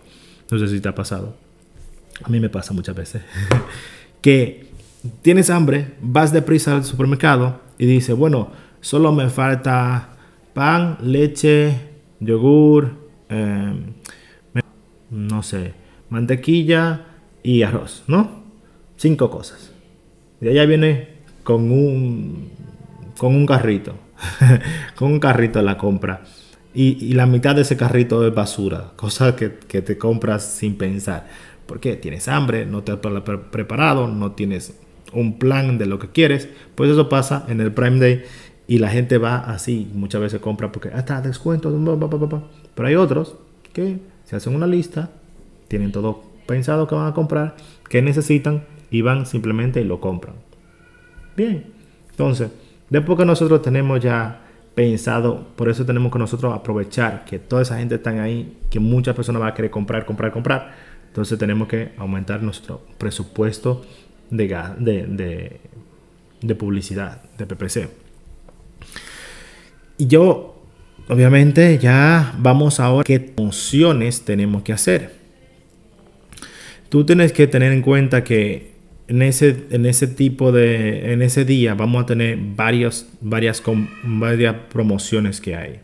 No 0.51 0.59
sé 0.59 0.69
si 0.69 0.81
te 0.81 0.89
ha 0.89 0.95
pasado. 0.95 1.44
A 2.23 2.29
mí 2.29 2.41
me 2.41 2.49
pasa 2.49 2.73
muchas 2.73 2.95
veces. 2.95 3.23
que 4.21 4.69
tienes 5.23 5.51
hambre, 5.51 5.95
vas 6.01 6.33
deprisa 6.33 6.77
al 6.77 6.85
supermercado 6.85 7.61
y 7.79 7.87
dices, 7.87 8.17
bueno, 8.17 8.51
solo 8.81 9.13
me 9.13 9.29
falta 9.29 10.17
pan, 10.55 10.99
leche, 11.03 11.79
yogur, 12.21 12.97
eh, 13.29 13.75
no 15.11 15.43
sé, 15.43 15.75
mantequilla 16.09 17.07
y 17.43 17.63
arroz, 17.63 18.05
¿no? 18.07 18.45
Cinco 18.97 19.31
cosas. 19.31 19.73
Y 20.41 20.49
allá 20.49 20.65
viene 20.65 21.09
con 21.43 21.71
un, 21.71 22.51
con 23.19 23.35
un 23.35 23.47
carrito. 23.47 23.97
con 24.97 25.13
un 25.13 25.21
carrito 25.21 25.61
la 25.63 25.77
compra. 25.77 26.23
Y, 26.73 27.05
y, 27.05 27.13
la 27.13 27.27
mitad 27.27 27.55
de 27.55 27.63
ese 27.63 27.77
carrito 27.77 28.27
es 28.27 28.35
basura, 28.35 28.93
cosas 28.97 29.35
que, 29.35 29.59
que, 29.69 29.81
te 29.81 29.97
compras 29.97 30.45
sin 30.45 30.77
pensar. 30.77 31.29
Porque 31.67 31.97
tienes 31.97 32.29
hambre, 32.29 32.67
no 32.67 32.83
te 32.83 32.93
has 32.93 32.99
preparado, 32.99 34.09
no 34.09 34.33
tienes 34.33 34.79
un 35.13 35.39
plan 35.39 35.79
de 35.79 35.87
lo 35.87 35.99
que 35.99 36.09
quieres. 36.09 36.49
Pues 36.75 36.91
eso 36.91 37.09
pasa 37.09 37.45
en 37.49 37.61
el 37.61 37.73
Prime 37.73 37.99
Day 37.99 38.23
y 38.67 38.79
la 38.79 38.89
gente 38.89 39.19
va 39.19 39.39
así. 39.39 39.91
Muchas 39.95 40.21
veces 40.21 40.41
compra 40.41 40.73
porque 40.73 40.89
hasta 40.89 41.21
descuento. 41.21 41.71
Pero 42.75 42.89
hay 42.89 42.95
otros 42.95 43.37
que 43.73 43.99
se 44.25 44.37
hacen 44.37 44.55
una 44.55 44.67
lista, 44.67 45.11
tienen 45.69 45.93
todo 45.93 46.23
pensado 46.47 46.87
que 46.87 46.95
van 46.95 47.09
a 47.09 47.15
comprar, 47.15 47.57
que 47.89 48.03
necesitan 48.03 48.65
y 48.91 49.03
van 49.03 49.27
simplemente 49.27 49.81
y 49.81 49.85
lo 49.85 50.01
compran. 50.01 50.35
Bien, 51.37 51.67
entonces 52.11 52.51
Después 52.91 53.19
que 53.19 53.25
nosotros 53.25 53.63
tenemos 53.63 54.01
ya 54.01 54.41
pensado, 54.75 55.47
por 55.57 55.69
eso 55.69 55.85
tenemos 55.87 56.13
que 56.13 56.19
nosotros 56.21 56.55
aprovechar 56.55 57.25
que 57.25 57.39
toda 57.39 57.63
esa 57.63 57.79
gente 57.79 57.97
está 57.97 58.11
ahí, 58.11 58.59
que 58.71 58.79
muchas 58.79 59.17
personas 59.17 59.41
van 59.41 59.51
a 59.51 59.55
querer 59.55 59.71
comprar, 59.71 60.05
comprar, 60.05 60.31
comprar. 60.31 60.75
Entonces 61.15 61.39
tenemos 61.39 61.69
que 61.69 61.93
aumentar 61.97 62.43
nuestro 62.43 62.85
presupuesto 62.99 63.87
de, 64.31 64.49
de, 64.81 65.07
de, 65.07 65.61
de 66.43 66.55
publicidad, 66.57 67.23
de 67.39 67.47
PPC. 67.47 67.89
Y 69.97 70.09
yo, 70.09 70.61
obviamente, 71.09 71.79
ya 71.79 72.35
vamos 72.39 72.81
ahora 72.81 73.05
qué 73.05 73.33
funciones 73.37 74.25
tenemos 74.25 74.65
que 74.65 74.73
hacer. 74.73 75.13
Tú 76.89 77.07
tienes 77.07 77.33
que 77.33 77.47
tener 77.47 77.71
en 77.71 77.83
cuenta 77.83 78.25
que 78.25 78.73
en 79.07 79.23
ese, 79.23 79.67
en 79.71 79.87
ese 79.87 80.09
tipo 80.09 80.51
de, 80.51 81.13
en 81.13 81.23
ese 81.23 81.45
día 81.45 81.75
vamos 81.75 82.03
a 82.03 82.07
tener 82.07 82.37
varias, 82.41 83.09
varias 83.21 83.63
promociones 84.69 85.41
que 85.41 85.55
hay. 85.55 85.81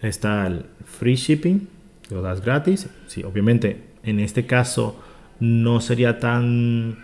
Está 0.00 0.48
el 0.48 0.64
free 0.84 1.14
shipping, 1.14 1.68
lo 2.10 2.20
das 2.20 2.40
gratis. 2.40 2.88
Sí, 3.06 3.22
obviamente 3.22 3.91
en 4.04 4.20
este 4.20 4.46
caso 4.46 5.00
no 5.40 5.80
sería 5.80 6.18
tan 6.18 6.96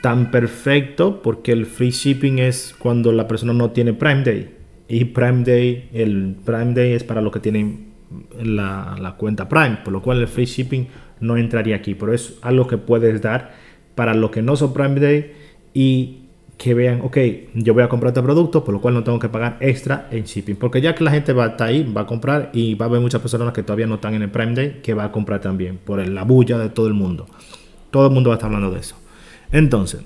tan 0.00 0.30
perfecto 0.30 1.22
porque 1.22 1.52
el 1.52 1.66
free 1.66 1.90
shipping 1.90 2.38
es 2.38 2.74
cuando 2.78 3.12
la 3.12 3.26
persona 3.26 3.52
no 3.52 3.70
tiene 3.70 3.92
Prime 3.92 4.22
Day. 4.22 4.54
Y 4.86 5.06
Prime 5.06 5.44
Day, 5.44 5.90
el 5.92 6.36
Prime 6.44 6.72
Day 6.72 6.92
es 6.92 7.04
para 7.04 7.20
los 7.20 7.32
que 7.32 7.40
tienen 7.40 7.88
la, 8.40 8.96
la 9.00 9.16
cuenta 9.16 9.48
Prime, 9.48 9.78
por 9.84 9.92
lo 9.92 10.00
cual 10.00 10.20
el 10.20 10.28
free 10.28 10.46
shipping 10.46 10.86
no 11.20 11.36
entraría 11.36 11.76
aquí, 11.76 11.94
pero 11.94 12.14
es 12.14 12.38
algo 12.42 12.66
que 12.66 12.78
puedes 12.78 13.20
dar 13.20 13.52
para 13.94 14.14
los 14.14 14.30
que 14.30 14.40
no 14.40 14.56
son 14.56 14.72
Prime 14.72 15.00
Day 15.00 15.32
y 15.74 16.27
que 16.58 16.74
vean, 16.74 17.00
ok, 17.02 17.16
yo 17.54 17.72
voy 17.72 17.84
a 17.84 17.88
comprar 17.88 18.10
este 18.10 18.20
producto, 18.20 18.64
por 18.64 18.74
lo 18.74 18.80
cual 18.80 18.92
no 18.92 19.04
tengo 19.04 19.20
que 19.20 19.28
pagar 19.28 19.58
extra 19.60 20.08
en 20.10 20.24
shipping. 20.24 20.56
Porque 20.56 20.80
ya 20.80 20.92
que 20.92 21.04
la 21.04 21.12
gente 21.12 21.32
va 21.32 21.44
a 21.44 21.48
estar 21.50 21.68
ahí, 21.68 21.84
va 21.84 22.00
a 22.00 22.06
comprar 22.06 22.50
y 22.52 22.74
va 22.74 22.86
a 22.86 22.88
haber 22.88 23.00
muchas 23.00 23.20
personas 23.20 23.52
que 23.52 23.62
todavía 23.62 23.86
no 23.86 23.94
están 23.94 24.14
en 24.14 24.22
el 24.22 24.30
Prime 24.30 24.54
Day 24.54 24.80
que 24.82 24.92
va 24.92 25.04
a 25.04 25.12
comprar 25.12 25.40
también, 25.40 25.78
por 25.78 26.04
la 26.06 26.24
bulla 26.24 26.58
de 26.58 26.68
todo 26.68 26.88
el 26.88 26.94
mundo. 26.94 27.26
Todo 27.92 28.08
el 28.08 28.12
mundo 28.12 28.30
va 28.30 28.34
a 28.34 28.38
estar 28.38 28.48
hablando 28.48 28.74
de 28.74 28.80
eso. 28.80 28.96
Entonces, 29.52 30.00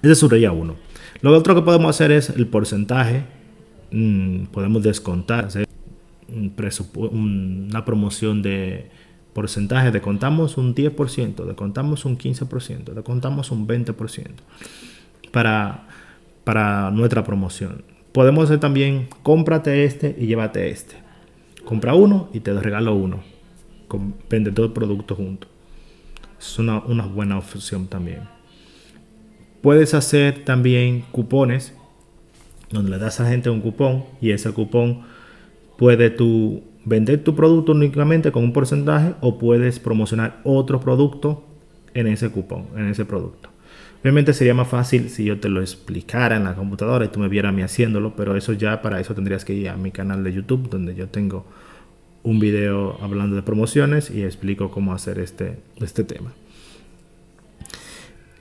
ese 0.00 0.12
es 0.12 0.30
día 0.30 0.52
1. 0.52 0.76
Lo 1.22 1.36
otro 1.36 1.56
que 1.56 1.62
podemos 1.62 1.90
hacer 1.90 2.12
es 2.12 2.30
el 2.30 2.46
porcentaje. 2.46 3.24
Mm, 3.90 4.44
podemos 4.44 4.80
descontar, 4.84 5.46
hacer 5.46 5.66
una 6.94 7.84
promoción 7.84 8.42
de 8.42 8.90
porcentaje. 9.32 9.90
Descontamos 9.90 10.56
un 10.56 10.72
10%, 10.72 11.44
descontamos 11.44 12.04
un 12.04 12.16
15%, 12.16 12.94
descontamos 12.94 13.50
un 13.50 13.66
20% 13.66 14.30
para, 15.32 15.88
para 16.44 16.90
nuestra 16.90 17.24
promoción. 17.24 17.84
Podemos 18.12 18.44
hacer 18.44 18.60
también, 18.60 19.08
cómprate 19.22 19.84
este 19.84 20.14
y 20.18 20.26
llévate 20.26 20.70
este. 20.70 20.96
Compra 21.64 21.94
uno 21.94 22.28
y 22.32 22.40
te 22.40 22.52
regalo 22.52 22.94
uno. 22.94 23.20
Vende 24.28 24.52
todo 24.52 24.66
el 24.66 24.72
producto 24.72 25.14
junto. 25.14 25.48
Es 26.38 26.58
una, 26.58 26.80
una 26.80 27.06
buena 27.06 27.38
opción 27.38 27.88
también. 27.88 28.20
Puedes 29.62 29.94
hacer 29.94 30.44
también 30.44 31.04
cupones, 31.12 31.74
donde 32.70 32.90
le 32.90 32.98
das 32.98 33.20
a 33.20 33.24
la 33.24 33.30
gente 33.30 33.48
un 33.48 33.60
cupón 33.60 34.04
y 34.20 34.30
ese 34.30 34.50
cupón 34.52 35.02
puede 35.78 36.10
tú 36.10 36.62
vender 36.84 37.22
tu 37.22 37.34
producto 37.34 37.72
únicamente 37.72 38.32
con 38.32 38.44
un 38.44 38.52
porcentaje 38.52 39.14
o 39.20 39.38
puedes 39.38 39.78
promocionar 39.78 40.40
otro 40.42 40.80
producto 40.80 41.44
en 41.94 42.08
ese 42.08 42.30
cupón, 42.30 42.66
en 42.76 42.88
ese 42.88 43.04
producto. 43.04 43.51
Obviamente 44.02 44.32
sería 44.32 44.52
más 44.52 44.66
fácil 44.66 45.10
si 45.10 45.24
yo 45.24 45.38
te 45.38 45.48
lo 45.48 45.60
explicara 45.60 46.36
en 46.36 46.44
la 46.44 46.56
computadora 46.56 47.04
y 47.04 47.08
tú 47.08 47.20
me 47.20 47.28
vieras 47.28 47.50
a 47.50 47.52
mí 47.52 47.62
haciéndolo, 47.62 48.16
pero 48.16 48.36
eso 48.36 48.52
ya 48.52 48.82
para 48.82 48.98
eso 48.98 49.14
tendrías 49.14 49.44
que 49.44 49.54
ir 49.54 49.68
a 49.68 49.76
mi 49.76 49.92
canal 49.92 50.24
de 50.24 50.32
YouTube 50.32 50.68
donde 50.68 50.96
yo 50.96 51.06
tengo 51.08 51.46
un 52.24 52.40
video 52.40 52.98
hablando 53.00 53.36
de 53.36 53.42
promociones 53.42 54.10
y 54.10 54.24
explico 54.24 54.72
cómo 54.72 54.92
hacer 54.92 55.20
este, 55.20 55.58
este 55.80 56.02
tema. 56.02 56.32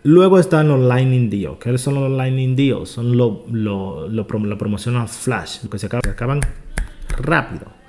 Luego 0.03 0.39
están 0.39 0.67
los 0.67 0.79
Lightning 0.79 1.29
Deals. 1.29 1.57
¿Qué 1.59 1.77
son 1.77 1.93
los 1.93 2.09
Lightning 2.09 2.55
Deals? 2.55 2.89
Son 2.89 3.15
lo, 3.15 3.45
lo, 3.51 4.07
lo, 4.07 4.25
la 4.45 4.57
promoción 4.57 5.07
flash, 5.07 5.67
que 5.69 5.77
se 5.77 5.85
acaban, 5.85 6.09
acaban 6.09 6.39
rápido. 7.19 7.80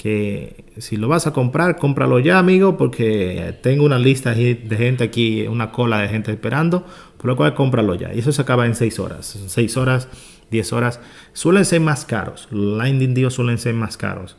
Que 0.00 0.64
si 0.78 0.96
lo 0.96 1.08
vas 1.08 1.26
a 1.26 1.34
comprar, 1.34 1.76
cómpralo 1.76 2.20
ya, 2.20 2.38
amigo, 2.38 2.78
porque 2.78 3.54
tengo 3.62 3.84
una 3.84 3.98
lista 3.98 4.32
de 4.32 4.76
gente 4.78 5.04
aquí, 5.04 5.46
una 5.46 5.70
cola 5.72 6.00
de 6.00 6.08
gente 6.08 6.32
esperando, 6.32 6.86
por 7.18 7.26
lo 7.26 7.36
cual 7.36 7.54
cómpralo 7.54 7.94
ya. 7.96 8.14
Y 8.14 8.20
eso 8.20 8.32
se 8.32 8.40
acaba 8.40 8.64
en 8.64 8.74
6 8.74 8.98
horas. 8.98 9.38
6 9.46 9.76
horas, 9.76 10.08
10 10.50 10.72
horas. 10.72 11.00
Suelen 11.34 11.66
ser 11.66 11.82
más 11.82 12.06
caros. 12.06 12.48
Lightning 12.50 13.12
Deals 13.12 13.34
suelen 13.34 13.58
ser 13.58 13.74
más 13.74 13.98
caros. 13.98 14.38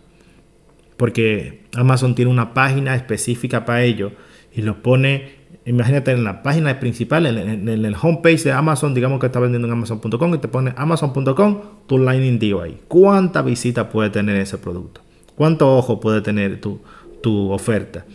Porque 0.98 1.62
Amazon 1.76 2.16
tiene 2.16 2.32
una 2.32 2.56
página 2.56 2.96
específica 2.96 3.64
para 3.64 3.84
ello 3.84 4.14
y 4.52 4.64
lo 4.64 4.82
pone 4.82 5.42
imagínate 5.64 6.10
en 6.10 6.24
la 6.24 6.42
página 6.42 6.80
principal, 6.80 7.28
en, 7.28 7.70
el 7.70 7.96
homepage 8.02 8.44
de 8.46 8.52
Amazon, 8.52 8.96
digamos 8.96 9.20
que 9.20 9.28
está 9.28 9.40
vendiendo 9.40 9.68
en 9.68 9.74
Amazon.com 9.74 10.34
y 10.34 10.40
te 10.40 10.48
pone 10.48 10.74
Amazon.com, 10.76 11.62
tu 11.86 12.00
Lightning 12.00 12.40
Deal 12.40 12.62
ahí. 12.62 12.82
¿Cuánta 12.88 13.44
visita 13.44 13.90
puede 13.90 14.10
tener 14.10 14.38
ese 14.38 14.58
producto? 14.58 15.02
¿Cuánto 15.36 15.76
ojo 15.76 16.00
puede 16.00 16.22
tener 16.22 16.60
tu, 16.62 16.80
tu 17.22 17.52
oferta? 17.52 18.06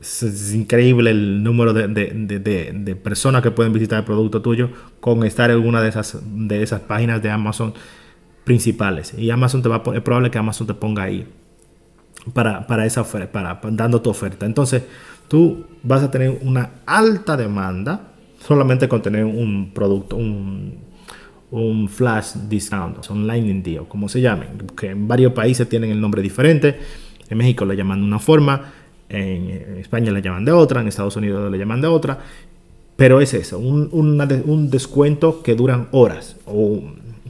Es, 0.00 0.54
increíble 0.54 1.10
el 1.10 1.42
número 1.42 1.72
de, 1.72 1.88
de, 1.88 2.72
de, 2.72 2.96
personas 2.96 3.42
que 3.42 3.50
pueden 3.50 3.72
visitar 3.72 3.98
el 3.98 4.04
producto 4.04 4.42
tuyo 4.42 4.70
con 5.00 5.24
estar 5.24 5.50
en 5.50 5.58
una 5.58 5.80
de 5.80 5.88
esas, 5.88 6.18
de 6.22 6.62
esas 6.62 6.80
páginas 6.80 7.22
de 7.22 7.30
Amazon 7.30 7.74
principales. 8.44 9.14
Y 9.18 9.30
Amazon 9.30 9.62
te 9.62 9.68
va 9.68 9.82
a, 9.84 9.94
es 9.94 10.02
probable 10.02 10.30
que 10.30 10.38
Amazon 10.38 10.66
te 10.66 10.74
ponga 10.74 11.04
ahí 11.04 11.26
para, 12.32 12.66
para 12.66 12.86
esa 12.86 13.00
oferta, 13.00 13.32
para, 13.32 13.60
dando 13.72 14.00
tu 14.00 14.10
oferta. 14.10 14.46
Entonces, 14.46 14.84
tú 15.28 15.64
vas 15.82 16.02
a 16.02 16.10
tener 16.10 16.38
una 16.42 16.70
alta 16.86 17.36
demanda 17.36 18.12
solamente 18.38 18.88
con 18.88 19.02
tener 19.02 19.24
un 19.24 19.72
producto, 19.72 20.16
un, 20.16 20.85
un 21.50 21.88
flash 21.88 22.34
discount, 22.48 23.08
un 23.10 23.26
lightning 23.26 23.62
deal, 23.62 23.86
como 23.88 24.08
se 24.08 24.20
llamen, 24.20 24.48
que 24.76 24.90
en 24.90 25.06
varios 25.06 25.32
países 25.32 25.68
tienen 25.68 25.90
el 25.90 26.00
nombre 26.00 26.22
diferente. 26.22 26.78
En 27.28 27.38
México 27.38 27.64
le 27.64 27.76
llaman 27.76 28.00
de 28.00 28.06
una 28.06 28.18
forma, 28.18 28.72
en 29.08 29.78
España 29.78 30.10
le 30.12 30.22
llaman 30.22 30.44
de 30.44 30.52
otra, 30.52 30.80
en 30.80 30.88
Estados 30.88 31.16
Unidos 31.16 31.50
le 31.50 31.58
llaman 31.58 31.80
de 31.80 31.86
otra, 31.86 32.18
pero 32.96 33.20
es 33.20 33.34
eso, 33.34 33.58
un, 33.58 33.90
un 33.92 34.70
descuento 34.70 35.42
que 35.42 35.54
duran 35.54 35.88
horas. 35.92 36.36
O 36.46 36.82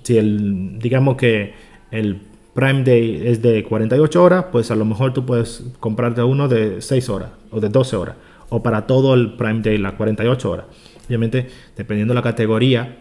si 0.03 0.17
el, 0.17 0.79
digamos 0.79 1.17
que 1.17 1.55
el 1.91 2.21
Prime 2.55 2.85
Day 2.85 3.21
es 3.27 3.43
de 3.43 3.63
48 3.65 4.23
horas, 4.23 4.47
pues 4.51 4.71
a 4.71 4.77
lo 4.77 4.85
mejor 4.85 5.13
tú 5.13 5.27
puedes 5.27 5.65
comprarte 5.81 6.23
uno 6.23 6.49
de 6.49 6.81
6 6.81 7.09
horas 7.11 7.31
o 7.51 7.61
de 7.61 7.69
12 7.69 7.97
horas. 7.97 8.17
O 8.49 8.63
para 8.63 8.87
todo 8.87 9.13
el 9.15 9.35
Prime 9.35 9.61
Day, 9.61 9.77
las 9.77 9.95
48 9.95 10.51
horas. 10.51 10.67
Obviamente, 11.07 11.49
dependiendo 11.77 12.15
de 12.15 12.17
la 12.17 12.23
categoría, 12.23 12.97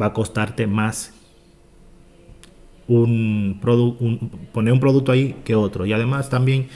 va 0.00 0.06
a 0.06 0.12
costarte 0.12 0.66
más 0.66 1.12
un, 2.88 3.60
poner 4.52 4.72
un 4.72 4.80
producto 4.80 5.12
ahí 5.12 5.36
que 5.44 5.54
otro. 5.54 5.86
Y 5.86 5.92
además 5.92 6.30
también 6.30 6.68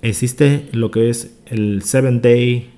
existe 0.00 0.68
lo 0.72 0.90
que 0.90 1.10
es 1.10 1.38
el 1.46 1.82
7 1.82 2.20
Day 2.20 2.70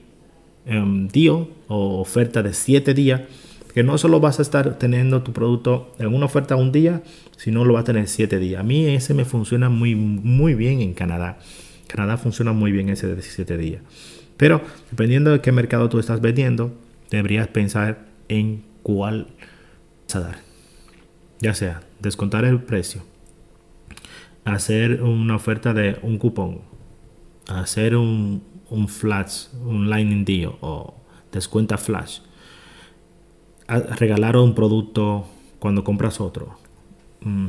um, 0.66 1.08
Deal 1.08 1.48
o 1.68 2.00
oferta 2.00 2.42
de 2.42 2.52
7 2.52 2.94
días 2.94 3.22
que 3.74 3.82
no 3.82 3.98
solo 3.98 4.20
vas 4.20 4.38
a 4.38 4.42
estar 4.42 4.78
teniendo 4.78 5.22
tu 5.22 5.32
producto 5.32 5.92
en 5.98 6.14
una 6.14 6.26
oferta 6.26 6.54
un 6.54 6.70
día, 6.70 7.02
sino 7.37 7.64
lo 7.64 7.74
vas 7.74 7.82
a 7.82 7.87
tener 7.87 8.06
siete 8.06 8.38
días. 8.38 8.60
A 8.60 8.62
mí 8.62 8.87
ese 8.87 9.14
me 9.14 9.24
funciona 9.24 9.68
muy, 9.68 9.96
muy 9.96 10.54
bien 10.54 10.80
en 10.80 10.94
Canadá. 10.94 11.38
Canadá 11.88 12.16
funciona 12.16 12.52
muy 12.52 12.70
bien 12.70 12.88
ese 12.88 13.08
de 13.08 13.14
17 13.14 13.58
días. 13.58 13.82
Pero 14.37 14.62
dependiendo 14.90 15.32
de 15.32 15.40
qué 15.40 15.50
mercado 15.50 15.88
tú 15.88 15.98
estás 15.98 16.20
vendiendo, 16.20 16.72
deberías 17.10 17.48
pensar 17.48 18.06
en 18.28 18.62
cuál 18.84 19.26
a 20.12 20.21
dar. 20.21 20.37
Ya 21.40 21.55
sea 21.55 21.83
descontar 22.01 22.45
el 22.45 22.62
precio, 22.62 23.03
hacer 24.45 25.03
una 25.03 25.37
oferta 25.37 25.75
de 25.75 25.99
un 26.03 26.19
cupón, 26.19 26.61
hacer 27.49 27.97
un, 27.97 28.43
un 28.71 28.88
flash, 28.88 29.49
un 29.64 29.90
lightning 29.90 30.25
deal 30.25 30.53
o 30.61 30.95
descuenta 31.33 31.77
flash 31.77 32.21
regalar 33.67 34.37
un 34.37 34.55
producto 34.55 35.27
cuando 35.59 35.85
compras 35.85 36.21
otro. 36.21 36.57
Mm, 37.21 37.49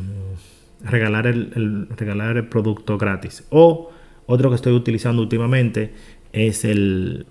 regalar, 0.83 1.27
el, 1.27 1.87
regalar 1.95 2.37
el 2.37 2.47
producto 2.47 2.97
gratis. 2.97 3.43
O 3.49 3.91
otro 4.25 4.49
que 4.49 4.55
estoy 4.55 4.73
utilizando 4.73 5.21
últimamente 5.21 5.93
es 6.31 6.65
el 6.65 7.25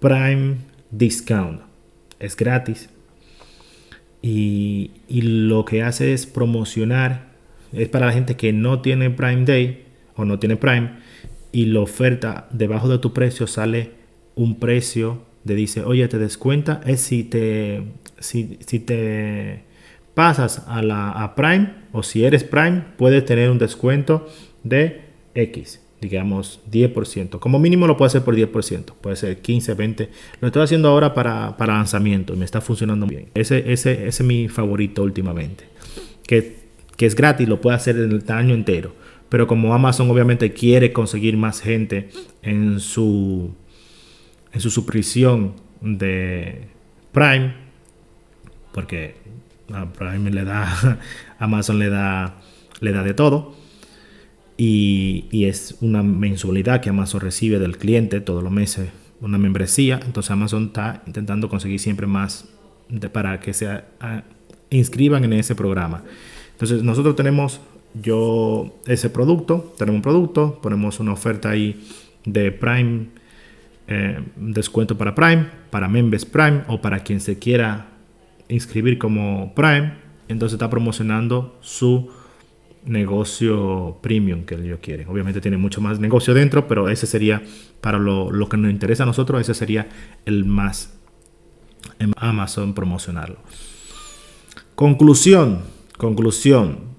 Prime 0.00 0.56
Discount. 0.90 1.62
Es 2.18 2.36
gratis. 2.36 2.90
Y, 4.22 4.90
lo 5.08 5.64
que 5.64 5.82
hace 5.82 6.12
es 6.12 6.26
promocionar. 6.26 7.32
Es 7.72 7.88
para 7.88 8.06
la 8.06 8.12
gente 8.12 8.36
que 8.36 8.52
no 8.52 8.80
tiene 8.80 9.10
Prime 9.10 9.44
Day 9.44 9.84
o 10.16 10.24
no 10.24 10.38
tiene 10.38 10.56
Prime. 10.56 10.92
Y 11.50 11.66
la 11.66 11.80
oferta 11.80 12.48
debajo 12.50 12.88
de 12.88 12.98
tu 12.98 13.12
precio 13.12 13.46
sale 13.46 13.90
un 14.34 14.58
precio 14.58 15.22
de 15.44 15.54
dice, 15.54 15.82
oye, 15.82 16.06
te 16.08 16.18
descuenta. 16.18 16.80
Es 16.86 17.00
si 17.00 17.24
te 17.24 17.82
si, 18.22 18.44
te 18.80 19.64
pasas 20.14 20.64
a 20.66 20.82
la 20.82 21.34
Prime 21.36 21.74
o 21.92 22.02
si 22.02 22.24
eres 22.24 22.44
Prime, 22.44 22.84
puedes 22.96 23.24
tener 23.24 23.50
un 23.50 23.58
descuento 23.58 24.26
de 24.62 25.02
X, 25.34 25.81
digamos 26.02 26.60
10%. 26.70 27.38
Como 27.38 27.60
mínimo 27.60 27.86
lo 27.86 27.96
puedes 27.96 28.10
hacer 28.10 28.24
por 28.24 28.34
10%, 28.34 28.92
puede 29.00 29.16
ser 29.16 29.40
15, 29.40 29.74
20. 29.74 30.10
Lo 30.40 30.48
estoy 30.48 30.62
haciendo 30.62 30.88
ahora 30.88 31.14
para, 31.14 31.56
para 31.56 31.74
lanzamiento 31.74 32.34
y 32.34 32.36
me 32.36 32.44
está 32.44 32.60
funcionando 32.60 33.06
bien. 33.06 33.28
Ese, 33.34 33.72
ese, 33.72 34.08
es 34.08 34.20
mi 34.20 34.48
favorito 34.48 35.04
últimamente. 35.04 35.64
Que, 36.26 36.56
que 36.96 37.06
es 37.06 37.14
gratis, 37.14 37.48
lo 37.48 37.60
puede 37.60 37.76
hacer 37.76 37.96
el 37.96 38.22
año 38.28 38.52
entero. 38.54 38.92
Pero 39.28 39.46
como 39.46 39.74
Amazon 39.74 40.10
obviamente 40.10 40.52
quiere 40.52 40.92
conseguir 40.92 41.36
más 41.36 41.60
gente 41.60 42.10
en 42.42 42.80
su 42.80 43.54
en 44.52 44.60
su 44.60 44.70
suscripción 44.70 45.54
de 45.80 46.68
Prime, 47.12 47.54
porque 48.72 49.14
a 49.72 49.86
Prime 49.86 50.30
le 50.30 50.44
da, 50.44 50.98
Amazon 51.38 51.78
le 51.78 51.88
da, 51.88 52.40
le 52.80 52.92
da 52.92 53.02
de 53.02 53.14
todo. 53.14 53.61
Y, 54.56 55.44
es 55.44 55.76
una 55.80 56.02
mensualidad 56.02 56.80
que 56.80 56.90
Amazon 56.90 57.20
recibe 57.20 57.58
del 57.58 57.78
cliente 57.78 58.20
todos 58.20 58.42
los 58.42 58.52
meses, 58.52 58.90
una 59.20 59.38
membresía. 59.38 60.00
Entonces 60.04 60.30
Amazon 60.30 60.66
está 60.66 61.02
intentando 61.06 61.48
conseguir 61.48 61.80
siempre 61.80 62.06
más 62.06 62.48
para 63.12 63.40
que 63.40 63.54
se 63.54 63.82
inscriban 64.70 65.24
en 65.24 65.32
ese 65.32 65.54
programa. 65.54 66.04
Entonces 66.52 66.82
nosotros 66.82 67.16
tenemos 67.16 67.60
yo 68.00 68.78
ese 68.86 69.10
producto, 69.10 69.74
tenemos 69.78 69.98
un 69.98 70.02
producto, 70.02 70.58
ponemos 70.62 71.00
una 71.00 71.12
oferta 71.12 71.50
ahí 71.50 71.82
de 72.24 72.52
Prime, 72.52 73.06
eh, 73.88 74.20
descuento 74.36 74.96
para 74.96 75.14
Prime, 75.14 75.46
para 75.70 75.88
Members 75.88 76.24
Prime 76.24 76.62
o 76.68 76.80
para 76.80 77.00
quien 77.00 77.20
se 77.20 77.38
quiera 77.38 77.88
inscribir 78.48 78.98
como 78.98 79.52
Prime. 79.54 79.94
Entonces 80.28 80.54
está 80.54 80.70
promocionando 80.70 81.58
su 81.60 82.10
negocio 82.84 83.98
premium 84.02 84.44
que 84.44 84.56
ellos 84.56 84.80
quieren. 84.80 85.08
Obviamente 85.08 85.40
tiene 85.40 85.56
mucho 85.56 85.80
más 85.80 86.00
negocio 86.00 86.34
dentro, 86.34 86.66
pero 86.66 86.88
ese 86.88 87.06
sería 87.06 87.42
para 87.80 87.98
lo, 87.98 88.48
que 88.48 88.56
nos 88.56 88.70
interesa 88.70 89.04
a 89.04 89.06
nosotros, 89.06 89.40
ese 89.40 89.54
sería 89.54 89.88
el 90.24 90.44
más 90.44 90.94
Amazon 92.16 92.74
promocionarlo. 92.74 93.38
Conclusión, 94.74 95.62
conclusión. 95.96 96.92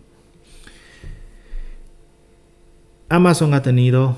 Amazon 3.10 3.54
ha 3.54 3.62
tenido 3.62 4.18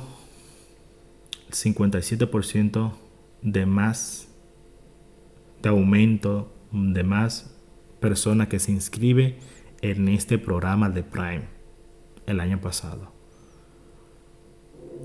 57% 1.51 2.93
de 3.41 3.65
más 3.65 4.28
de 5.62 5.69
aumento, 5.69 6.54
de 6.71 7.04
más 7.04 7.51
personas 7.99 8.47
que 8.47 8.60
se 8.60 8.71
inscribe 8.71 9.39
en 9.82 10.08
este 10.10 10.38
programa 10.38 10.89
de 10.89 11.04
Prime 11.04 11.54
el 12.27 12.39
año 12.39 12.59
pasado. 12.59 13.11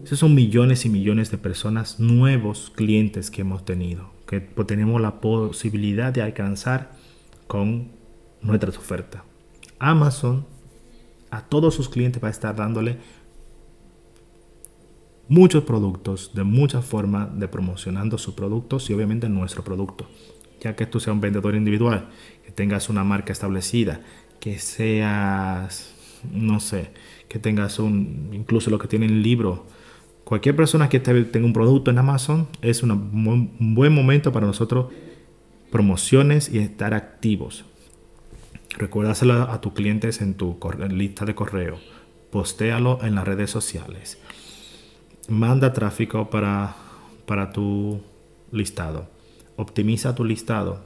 Esos 0.04 0.18
son 0.18 0.35
millones 0.35 0.87
y 0.87 0.88
millones 0.88 1.30
de 1.30 1.38
personas, 1.38 2.00
nuevos 2.00 2.72
clientes 2.74 3.30
que 3.30 3.42
hemos 3.42 3.64
tenido, 3.64 4.11
que 4.26 4.40
tenemos 4.40 5.00
la 5.00 5.20
posibilidad 5.20 6.12
de 6.12 6.22
alcanzar 6.22 6.92
con 7.46 7.90
nuestras 8.40 8.78
ofertas. 8.78 9.22
Amazon 9.78 10.46
a 11.30 11.42
todos 11.42 11.74
sus 11.74 11.88
clientes 11.88 12.22
va 12.22 12.28
a 12.28 12.33
estar 12.33 12.56
dándole 12.56 12.98
muchos 15.28 15.62
productos 15.62 16.33
de 16.35 16.42
muchas 16.42 16.85
formas 16.85 17.38
de 17.38 17.46
promocionando 17.46 18.18
sus 18.18 18.35
productos 18.35 18.90
y 18.90 18.94
obviamente 18.94 19.28
nuestro 19.28 19.62
producto. 19.62 20.09
Ya 20.61 20.74
que 20.74 20.87
tú 20.87 21.00
seas 21.00 21.14
un 21.14 21.20
vendedor 21.20 21.54
individual, 21.54 22.09
que 22.44 22.50
tengas 22.50 22.88
una 22.88 23.04
marca 23.04 23.33
establecida, 23.33 24.00
que 24.40 24.59
seas, 24.59 25.94
no 26.33 26.61
sé, 26.61 26.90
que 27.28 27.38
tengas 27.38 27.78
un, 27.78 28.30
incluso 28.33 28.70
lo 28.70 28.78
que 28.78 28.88
tiene 28.88 29.06
el 29.06 29.22
libro. 29.22 29.66
Cualquier 30.24 30.54
persona 30.54 30.88
que 30.88 31.00
tenga 31.00 31.46
un 31.46 31.52
producto 31.52 31.90
en 31.90 31.98
Amazon 31.98 32.48
es 32.62 32.83
un 32.83 33.74
buen 33.74 33.92
momento 33.92 34.33
para 34.33 34.46
nosotros 34.46 34.92
promociones 35.70 36.52
y 36.52 36.59
estar 36.59 36.94
activos. 36.94 37.64
Recuérdaselo 38.78 39.35
a 39.35 39.61
tus 39.61 39.72
clientes 39.72 40.20
en 40.20 40.35
tu 40.35 40.59
lista 40.88 41.24
de 41.24 41.35
correo. 41.35 41.78
Postéalo 42.30 43.00
en 43.02 43.16
las 43.16 43.26
redes 43.26 43.50
sociales 43.50 44.18
manda 45.30 45.72
tráfico 45.72 46.28
para, 46.28 46.74
para 47.24 47.52
tu 47.52 48.02
listado. 48.50 49.09
Optimiza 49.56 50.14
tu 50.14 50.24
listado 50.24 50.83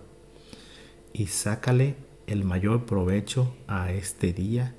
y 1.12 1.26
sácale 1.26 1.96
el 2.26 2.44
mayor 2.44 2.84
provecho 2.84 3.54
a 3.66 3.92
este 3.92 4.32
día, 4.32 4.74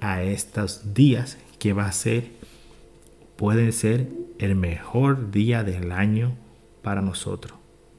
a 0.00 0.22
estos 0.22 0.94
días 0.94 1.38
que 1.58 1.72
va 1.72 1.86
a 1.86 1.92
ser, 1.92 2.32
puede 3.36 3.72
ser 3.72 4.08
el 4.38 4.54
mejor 4.54 5.30
día 5.30 5.64
del 5.64 5.92
año 5.92 6.36
para 6.82 7.02
nosotros. 7.02 7.58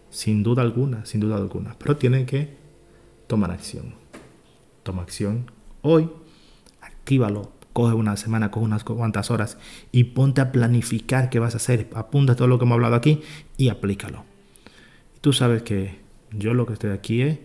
Sin 0.10 0.44
duda 0.44 0.62
alguna, 0.62 1.06
sin 1.06 1.22
duda 1.22 1.38
alguna. 1.38 1.76
Pero 1.78 1.98
tienen 1.98 2.26
que 2.26 2.56
tomar 3.28 3.52
acción. 3.52 3.96
Toma 4.84 5.04
acción 5.04 5.52
hoy, 5.84 6.10
actívalo 6.82 7.52
coge 7.74 7.96
una 7.96 8.18
semana, 8.18 8.52
coge 8.52 8.66
unas 8.66 8.84
cuantas 8.84 9.32
horas 9.32 9.58
y 9.92 10.06
ponte 10.06 10.42
a 10.42 10.52
planificar 10.52 11.30
qué 11.30 11.40
vas 11.40 11.54
a 11.54 11.58
hacer. 11.58 11.90
Apunta 11.94 12.36
todo 12.36 12.48
lo 12.48 12.60
que 12.60 12.66
hemos 12.66 12.76
hablado 12.76 12.96
aquí 12.96 13.22
y 13.58 13.70
aplícalo. 13.70 14.26
Tú 15.22 15.34
sabes 15.34 15.64
que 15.64 16.00
yo 16.32 16.54
lo 16.54 16.66
que 16.66 16.74
estoy 16.74 16.92
aquí 16.92 17.22
es 17.22 17.40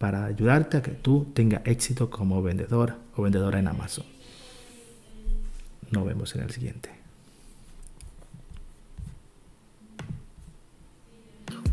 para 0.00 0.24
ayudarte 0.24 0.78
a 0.78 0.82
que 0.82 0.92
tú 0.92 1.26
tengas 1.34 1.60
éxito 1.66 2.08
como 2.08 2.42
vendedor 2.42 2.94
o 3.14 3.22
vendedora 3.22 3.58
en 3.58 3.68
Amazon. 3.68 4.06
Nos 5.90 6.06
vemos 6.06 6.34
en 6.34 6.40
el 6.40 6.50
siguiente. 6.50 6.88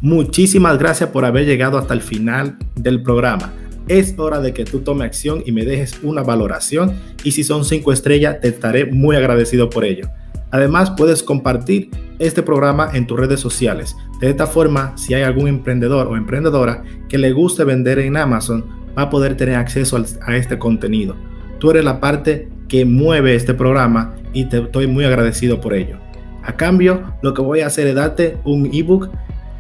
Muchísimas 0.02 0.78
gracias 0.78 1.10
por 1.12 1.24
haber 1.24 1.46
llegado 1.46 1.78
hasta 1.78 1.94
el 1.94 2.02
final 2.02 2.58
del 2.76 3.02
programa 3.02 3.54
es 3.88 4.16
hora 4.18 4.42
de 4.42 4.54
que 4.54 4.66
tú 4.66 4.80
tomes 4.80 5.06
acción 5.06 5.44
y 5.46 5.52
me 5.52 5.64
dejes 5.64 6.00
una 6.04 6.22
valoración 6.22 6.94
y 7.24 7.32
si 7.32 7.44
son 7.44 7.64
5 7.64 7.94
estrellas 7.94 8.42
te 8.42 8.50
estaré 8.50 8.86
muy 8.86 9.16
agradecido 9.16 9.70
por 9.70 9.86
ello. 9.86 10.10
Además 10.52 10.92
puedes 10.92 11.24
compartir 11.24 11.90
este 12.20 12.42
programa 12.42 12.90
en 12.94 13.06
tus 13.06 13.20
redes 13.20 13.40
sociales. 13.40 13.96
De 14.20 14.30
esta 14.30 14.48
forma, 14.48 14.98
si 14.98 15.14
hay 15.14 15.24
algún 15.24 15.48
emprendedor 15.48 16.08
o 16.08 16.16
emprendedora 16.16 16.84
que 17.10 17.18
le 17.18 17.32
guste 17.32 17.64
vender 17.64 18.00
en 18.00 18.18
Amazon, 18.18 18.66
va 18.98 19.04
a 19.04 19.10
poder 19.10 19.38
tener 19.38 19.56
acceso 19.56 20.04
a 20.22 20.36
este 20.36 20.58
contenido. 20.58 21.16
Tú 21.60 21.72
eres 21.72 21.84
la 21.84 22.00
parte 22.00 22.50
que 22.68 22.86
mueve 22.86 23.36
este 23.36 23.54
programa 23.54 24.16
y 24.34 24.46
te 24.46 24.60
estoy 24.60 24.88
muy 24.88 25.06
agradecido 25.06 25.62
por 25.62 25.74
ello. 25.74 25.98
A 26.44 26.56
cambio, 26.56 27.14
lo 27.22 27.34
que 27.34 27.42
voy 27.42 27.62
a 27.62 27.68
hacer 27.68 27.88
es 27.88 27.96
darte 27.96 28.38
un 28.46 28.70
ebook 28.74 29.10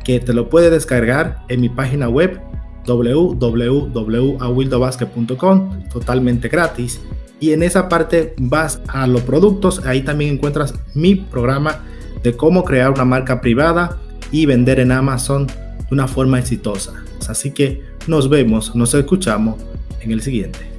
que 0.04 0.19
te 0.19 0.34
lo 0.34 0.50
puedes 0.50 0.71
descargar 0.71 1.43
en 1.50 1.62
mi 1.62 1.69
página 1.69 2.10
web 2.10 2.41
www.awildobasket.com 2.86 5.84
totalmente 5.89 6.47
gratis 6.47 7.02
y 7.39 7.52
en 7.52 7.63
esa 7.63 7.89
parte 7.89 8.34
vas 8.38 8.82
a 8.88 9.08
los 9.08 9.21
productos 9.21 9.86
ahí 9.86 10.02
también 10.02 10.36
encuentras 10.36 10.73
mi 10.93 11.15
programa 11.15 11.84
de 12.23 12.36
cómo 12.36 12.63
crear 12.63 12.91
una 12.91 13.06
marca 13.06 13.41
privada 13.41 13.97
y 14.32 14.45
vender 14.45 14.80
en 14.80 14.91
Amazon 14.91 15.47
de 15.47 15.54
una 15.91 16.08
forma 16.08 16.39
exitosa. 16.39 16.93
Así 17.28 17.52
que 17.52 17.84
nos 18.08 18.30
vemos 18.30 18.76
nos 18.76 18.93
escuchamos 18.93 19.56
en 20.02 20.12
el 20.12 20.21
siguiente 20.21 20.76